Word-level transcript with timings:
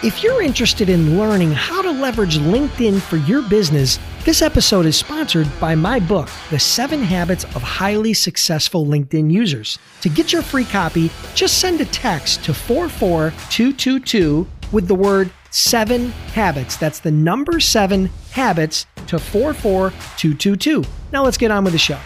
If 0.00 0.22
you're 0.22 0.42
interested 0.42 0.88
in 0.88 1.18
learning 1.18 1.50
how 1.50 1.82
to 1.82 1.90
leverage 1.90 2.38
LinkedIn 2.38 3.00
for 3.00 3.16
your 3.16 3.42
business, 3.42 3.98
this 4.24 4.42
episode 4.42 4.86
is 4.86 4.96
sponsored 4.96 5.48
by 5.58 5.74
my 5.74 5.98
book, 5.98 6.28
The 6.50 6.58
Seven 6.60 7.02
Habits 7.02 7.42
of 7.56 7.62
Highly 7.62 8.14
Successful 8.14 8.86
LinkedIn 8.86 9.28
Users. 9.28 9.76
To 10.02 10.08
get 10.08 10.32
your 10.32 10.42
free 10.42 10.66
copy, 10.66 11.10
just 11.34 11.58
send 11.58 11.80
a 11.80 11.84
text 11.86 12.44
to 12.44 12.54
44222 12.54 14.46
with 14.70 14.86
the 14.86 14.94
word 14.94 15.32
seven 15.50 16.10
habits. 16.32 16.76
That's 16.76 17.00
the 17.00 17.10
number 17.10 17.58
seven 17.58 18.08
habits 18.30 18.86
to 19.08 19.18
44222. 19.18 20.84
Now 21.10 21.24
let's 21.24 21.38
get 21.38 21.50
on 21.50 21.64
with 21.64 21.72
the 21.72 21.78
show. 21.80 21.98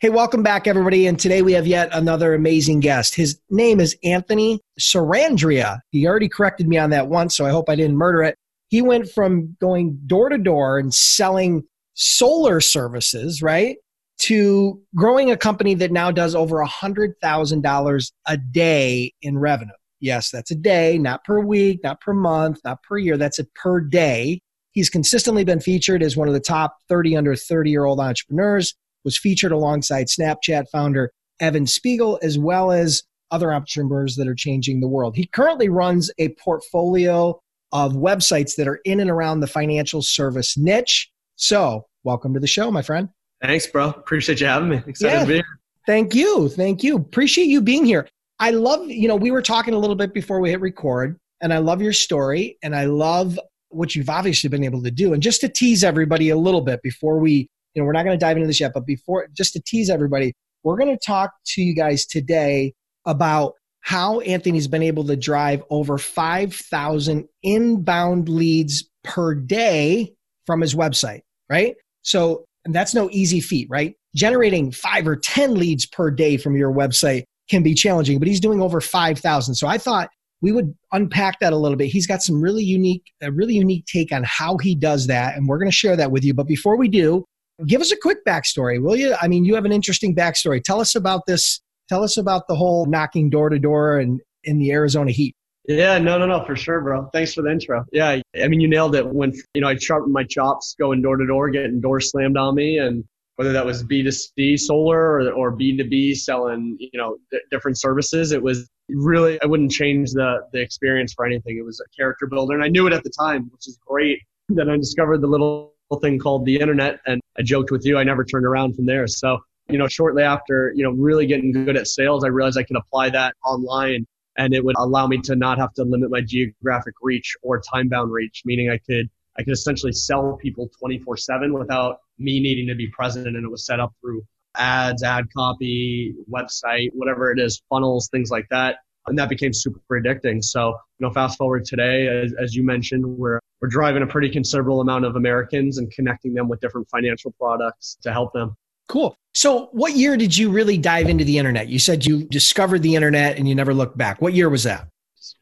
Hey, 0.00 0.08
welcome 0.08 0.42
back, 0.42 0.66
everybody. 0.66 1.06
And 1.06 1.18
today 1.18 1.42
we 1.42 1.52
have 1.52 1.66
yet 1.66 1.90
another 1.92 2.32
amazing 2.32 2.80
guest. 2.80 3.14
His 3.14 3.38
name 3.50 3.80
is 3.80 3.98
Anthony 4.02 4.58
Sarandrea. 4.80 5.80
He 5.90 6.06
already 6.06 6.26
corrected 6.26 6.66
me 6.66 6.78
on 6.78 6.88
that 6.88 7.08
once, 7.08 7.36
so 7.36 7.44
I 7.44 7.50
hope 7.50 7.68
I 7.68 7.74
didn't 7.74 7.98
murder 7.98 8.22
it. 8.22 8.34
He 8.68 8.80
went 8.80 9.10
from 9.10 9.58
going 9.60 9.98
door 10.06 10.30
to 10.30 10.38
door 10.38 10.78
and 10.78 10.94
selling 10.94 11.64
solar 11.92 12.62
services, 12.62 13.42
right, 13.42 13.76
to 14.20 14.80
growing 14.94 15.30
a 15.30 15.36
company 15.36 15.74
that 15.74 15.92
now 15.92 16.10
does 16.10 16.34
over 16.34 16.62
a 16.62 16.66
$100,000 16.66 18.12
a 18.26 18.36
day 18.38 19.12
in 19.20 19.36
revenue. 19.36 19.70
Yes, 20.00 20.30
that's 20.30 20.50
a 20.50 20.56
day, 20.56 20.96
not 20.96 21.24
per 21.24 21.40
week, 21.40 21.80
not 21.84 22.00
per 22.00 22.14
month, 22.14 22.60
not 22.64 22.82
per 22.84 22.96
year. 22.96 23.18
That's 23.18 23.38
a 23.38 23.44
per 23.54 23.80
day. 23.80 24.40
He's 24.72 24.88
consistently 24.88 25.44
been 25.44 25.60
featured 25.60 26.02
as 26.02 26.16
one 26.16 26.28
of 26.28 26.32
the 26.32 26.40
top 26.40 26.78
30 26.88 27.18
under 27.18 27.36
30 27.36 27.70
year 27.70 27.84
old 27.84 28.00
entrepreneurs 28.00 28.74
was 29.04 29.18
featured 29.18 29.52
alongside 29.52 30.06
Snapchat 30.06 30.68
founder 30.70 31.12
Evan 31.40 31.66
Spiegel, 31.66 32.18
as 32.22 32.38
well 32.38 32.70
as 32.70 33.02
other 33.30 33.52
entrepreneurs 33.52 34.16
that 34.16 34.28
are 34.28 34.34
changing 34.34 34.80
the 34.80 34.88
world. 34.88 35.16
He 35.16 35.26
currently 35.26 35.68
runs 35.68 36.10
a 36.18 36.28
portfolio 36.30 37.40
of 37.72 37.92
websites 37.92 38.56
that 38.56 38.66
are 38.68 38.80
in 38.84 39.00
and 39.00 39.10
around 39.10 39.40
the 39.40 39.46
financial 39.46 40.02
service 40.02 40.56
niche. 40.56 41.10
So, 41.36 41.86
welcome 42.04 42.34
to 42.34 42.40
the 42.40 42.46
show, 42.46 42.70
my 42.70 42.82
friend. 42.82 43.08
Thanks, 43.40 43.66
bro. 43.66 43.88
Appreciate 43.90 44.40
you 44.40 44.46
having 44.46 44.68
me. 44.68 44.82
Excited 44.86 45.14
yeah, 45.14 45.20
to 45.20 45.26
be 45.26 45.34
here. 45.34 45.44
Thank 45.86 46.14
you. 46.14 46.48
Thank 46.50 46.82
you. 46.82 46.96
Appreciate 46.96 47.46
you 47.46 47.60
being 47.60 47.84
here. 47.84 48.06
I 48.38 48.50
love, 48.50 48.88
you 48.88 49.08
know, 49.08 49.16
we 49.16 49.30
were 49.30 49.42
talking 49.42 49.74
a 49.74 49.78
little 49.78 49.96
bit 49.96 50.12
before 50.12 50.40
we 50.40 50.50
hit 50.50 50.60
record, 50.60 51.18
and 51.40 51.52
I 51.52 51.58
love 51.58 51.80
your 51.80 51.92
story, 51.92 52.58
and 52.62 52.74
I 52.74 52.84
love 52.84 53.38
what 53.68 53.94
you've 53.94 54.10
obviously 54.10 54.48
been 54.48 54.64
able 54.64 54.82
to 54.82 54.90
do. 54.90 55.14
And 55.14 55.22
just 55.22 55.40
to 55.42 55.48
tease 55.48 55.84
everybody 55.84 56.30
a 56.30 56.36
little 56.36 56.60
bit 56.60 56.82
before 56.82 57.18
we 57.18 57.48
you 57.74 57.82
know, 57.82 57.86
we're 57.86 57.92
not 57.92 58.04
going 58.04 58.18
to 58.18 58.24
dive 58.24 58.36
into 58.36 58.46
this 58.46 58.60
yet, 58.60 58.72
but 58.74 58.86
before, 58.86 59.28
just 59.32 59.52
to 59.54 59.62
tease 59.64 59.90
everybody, 59.90 60.32
we're 60.62 60.76
going 60.76 60.96
to 60.96 61.04
talk 61.04 61.30
to 61.46 61.62
you 61.62 61.74
guys 61.74 62.04
today 62.04 62.74
about 63.06 63.54
how 63.80 64.20
Anthony's 64.20 64.68
been 64.68 64.82
able 64.82 65.04
to 65.04 65.16
drive 65.16 65.62
over 65.70 65.96
5,000 65.96 67.28
inbound 67.42 68.28
leads 68.28 68.90
per 69.04 69.34
day 69.34 70.12
from 70.44 70.60
his 70.60 70.74
website, 70.74 71.20
right? 71.48 71.76
So 72.02 72.44
that's 72.66 72.94
no 72.94 73.08
easy 73.10 73.40
feat, 73.40 73.68
right? 73.70 73.94
Generating 74.14 74.70
five 74.70 75.06
or 75.06 75.16
10 75.16 75.54
leads 75.54 75.86
per 75.86 76.10
day 76.10 76.36
from 76.36 76.56
your 76.56 76.72
website 76.72 77.24
can 77.48 77.62
be 77.62 77.74
challenging, 77.74 78.18
but 78.18 78.28
he's 78.28 78.40
doing 78.40 78.60
over 78.60 78.80
5,000. 78.80 79.54
So 79.54 79.66
I 79.66 79.78
thought 79.78 80.10
we 80.42 80.52
would 80.52 80.74
unpack 80.92 81.40
that 81.40 81.52
a 81.52 81.56
little 81.56 81.76
bit. 81.76 81.86
He's 81.88 82.06
got 82.06 82.22
some 82.22 82.40
really 82.40 82.62
unique, 82.62 83.04
a 83.22 83.30
really 83.30 83.54
unique 83.54 83.86
take 83.86 84.12
on 84.12 84.24
how 84.24 84.56
he 84.58 84.74
does 84.74 85.06
that, 85.06 85.36
and 85.36 85.46
we're 85.48 85.58
going 85.58 85.70
to 85.70 85.76
share 85.76 85.96
that 85.96 86.10
with 86.10 86.24
you. 86.24 86.34
But 86.34 86.46
before 86.46 86.76
we 86.76 86.88
do, 86.88 87.24
Give 87.66 87.80
us 87.80 87.92
a 87.92 87.96
quick 87.96 88.24
backstory, 88.24 88.82
will 88.82 88.96
you? 88.96 89.14
I 89.20 89.28
mean, 89.28 89.44
you 89.44 89.54
have 89.54 89.64
an 89.64 89.72
interesting 89.72 90.14
backstory. 90.14 90.62
Tell 90.62 90.80
us 90.80 90.94
about 90.94 91.26
this. 91.26 91.60
Tell 91.88 92.02
us 92.02 92.16
about 92.16 92.48
the 92.48 92.54
whole 92.54 92.86
knocking 92.86 93.30
door 93.30 93.48
to 93.48 93.58
door 93.58 93.98
and 93.98 94.20
in 94.44 94.58
the 94.58 94.72
Arizona 94.72 95.10
heat. 95.10 95.34
Yeah, 95.66 95.98
no, 95.98 96.18
no, 96.18 96.26
no, 96.26 96.44
for 96.44 96.56
sure, 96.56 96.80
bro. 96.80 97.08
Thanks 97.12 97.34
for 97.34 97.42
the 97.42 97.50
intro. 97.50 97.84
Yeah, 97.92 98.20
I 98.42 98.48
mean, 98.48 98.60
you 98.60 98.68
nailed 98.68 98.94
it. 98.94 99.06
When 99.06 99.32
you 99.54 99.60
know, 99.60 99.68
I 99.68 99.76
sharpened 99.76 100.12
my 100.12 100.24
chops, 100.24 100.74
going 100.78 101.02
door 101.02 101.16
to 101.16 101.26
door, 101.26 101.50
getting 101.50 101.80
doors 101.80 102.10
slammed 102.10 102.36
on 102.36 102.54
me, 102.54 102.78
and 102.78 103.04
whether 103.36 103.52
that 103.52 103.64
was 103.64 103.84
B2C 103.84 104.58
solar 104.58 104.98
or, 104.98 105.32
or 105.32 105.56
B2B 105.56 106.16
selling, 106.16 106.76
you 106.78 106.98
know, 106.98 107.16
different 107.50 107.78
services, 107.78 108.32
it 108.32 108.42
was 108.42 108.68
really 108.88 109.40
I 109.42 109.46
wouldn't 109.46 109.70
change 109.70 110.10
the 110.12 110.40
the 110.52 110.60
experience 110.60 111.12
for 111.14 111.24
anything. 111.24 111.56
It 111.56 111.64
was 111.64 111.80
a 111.80 111.88
character 111.96 112.26
builder, 112.26 112.54
and 112.54 112.64
I 112.64 112.68
knew 112.68 112.86
it 112.86 112.92
at 112.92 113.04
the 113.04 113.12
time, 113.18 113.48
which 113.52 113.68
is 113.68 113.78
great. 113.86 114.18
Then 114.48 114.68
I 114.68 114.76
discovered 114.76 115.20
the 115.20 115.28
little 115.28 115.74
thing 115.98 116.18
called 116.18 116.44
the 116.44 116.56
internet. 116.56 117.00
And 117.06 117.20
I 117.38 117.42
joked 117.42 117.70
with 117.70 117.84
you, 117.84 117.98
I 117.98 118.04
never 118.04 118.24
turned 118.24 118.46
around 118.46 118.74
from 118.76 118.86
there. 118.86 119.06
So, 119.06 119.38
you 119.68 119.78
know, 119.78 119.88
shortly 119.88 120.22
after, 120.22 120.72
you 120.74 120.84
know, 120.84 120.90
really 120.90 121.26
getting 121.26 121.52
good 121.52 121.76
at 121.76 121.86
sales, 121.86 122.24
I 122.24 122.28
realized 122.28 122.58
I 122.58 122.62
could 122.62 122.76
apply 122.76 123.10
that 123.10 123.34
online 123.44 124.06
and 124.38 124.54
it 124.54 124.64
would 124.64 124.76
allow 124.78 125.06
me 125.06 125.18
to 125.18 125.36
not 125.36 125.58
have 125.58 125.72
to 125.74 125.84
limit 125.84 126.10
my 126.10 126.20
geographic 126.20 126.94
reach 127.02 127.36
or 127.42 127.60
time 127.60 127.88
bound 127.88 128.12
reach, 128.12 128.42
meaning 128.44 128.70
I 128.70 128.78
could 128.78 129.08
I 129.38 129.42
could 129.42 129.52
essentially 129.52 129.92
sell 129.92 130.36
people 130.42 130.68
24 130.78 131.16
7 131.16 131.52
without 131.52 131.98
me 132.18 132.40
needing 132.40 132.66
to 132.68 132.74
be 132.74 132.88
present. 132.88 133.26
And 133.26 133.36
it 133.36 133.48
was 133.48 133.64
set 133.64 133.80
up 133.80 133.94
through 134.00 134.22
ads, 134.56 135.02
ad 135.02 135.26
copy, 135.36 136.14
website, 136.30 136.90
whatever 136.94 137.30
it 137.30 137.38
is, 137.38 137.62
funnels, 137.70 138.08
things 138.08 138.30
like 138.30 138.46
that 138.50 138.78
and 139.06 139.18
that 139.18 139.28
became 139.28 139.52
super 139.52 139.80
addicting. 139.90 140.42
So, 140.42 140.68
you 140.98 141.06
know, 141.06 141.12
fast 141.12 141.38
forward 141.38 141.64
today, 141.64 142.06
as, 142.08 142.32
as 142.40 142.54
you 142.54 142.62
mentioned, 142.62 143.04
we're 143.04 143.39
we're 143.60 143.68
driving 143.68 144.02
a 144.02 144.06
pretty 144.06 144.30
considerable 144.30 144.80
amount 144.80 145.04
of 145.04 145.16
Americans 145.16 145.78
and 145.78 145.90
connecting 145.90 146.34
them 146.34 146.48
with 146.48 146.60
different 146.60 146.88
financial 146.88 147.32
products 147.32 147.96
to 148.02 148.12
help 148.12 148.32
them. 148.32 148.56
Cool. 148.88 149.16
So, 149.34 149.68
what 149.72 149.94
year 149.94 150.16
did 150.16 150.36
you 150.36 150.50
really 150.50 150.76
dive 150.76 151.08
into 151.08 151.24
the 151.24 151.38
internet? 151.38 151.68
You 151.68 151.78
said 151.78 152.04
you 152.04 152.24
discovered 152.24 152.82
the 152.82 152.96
internet 152.96 153.36
and 153.36 153.48
you 153.48 153.54
never 153.54 153.72
looked 153.72 153.96
back. 153.96 154.20
What 154.20 154.34
year 154.34 154.48
was 154.48 154.64
that? 154.64 154.88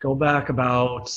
go 0.00 0.14
back 0.14 0.48
about 0.48 1.10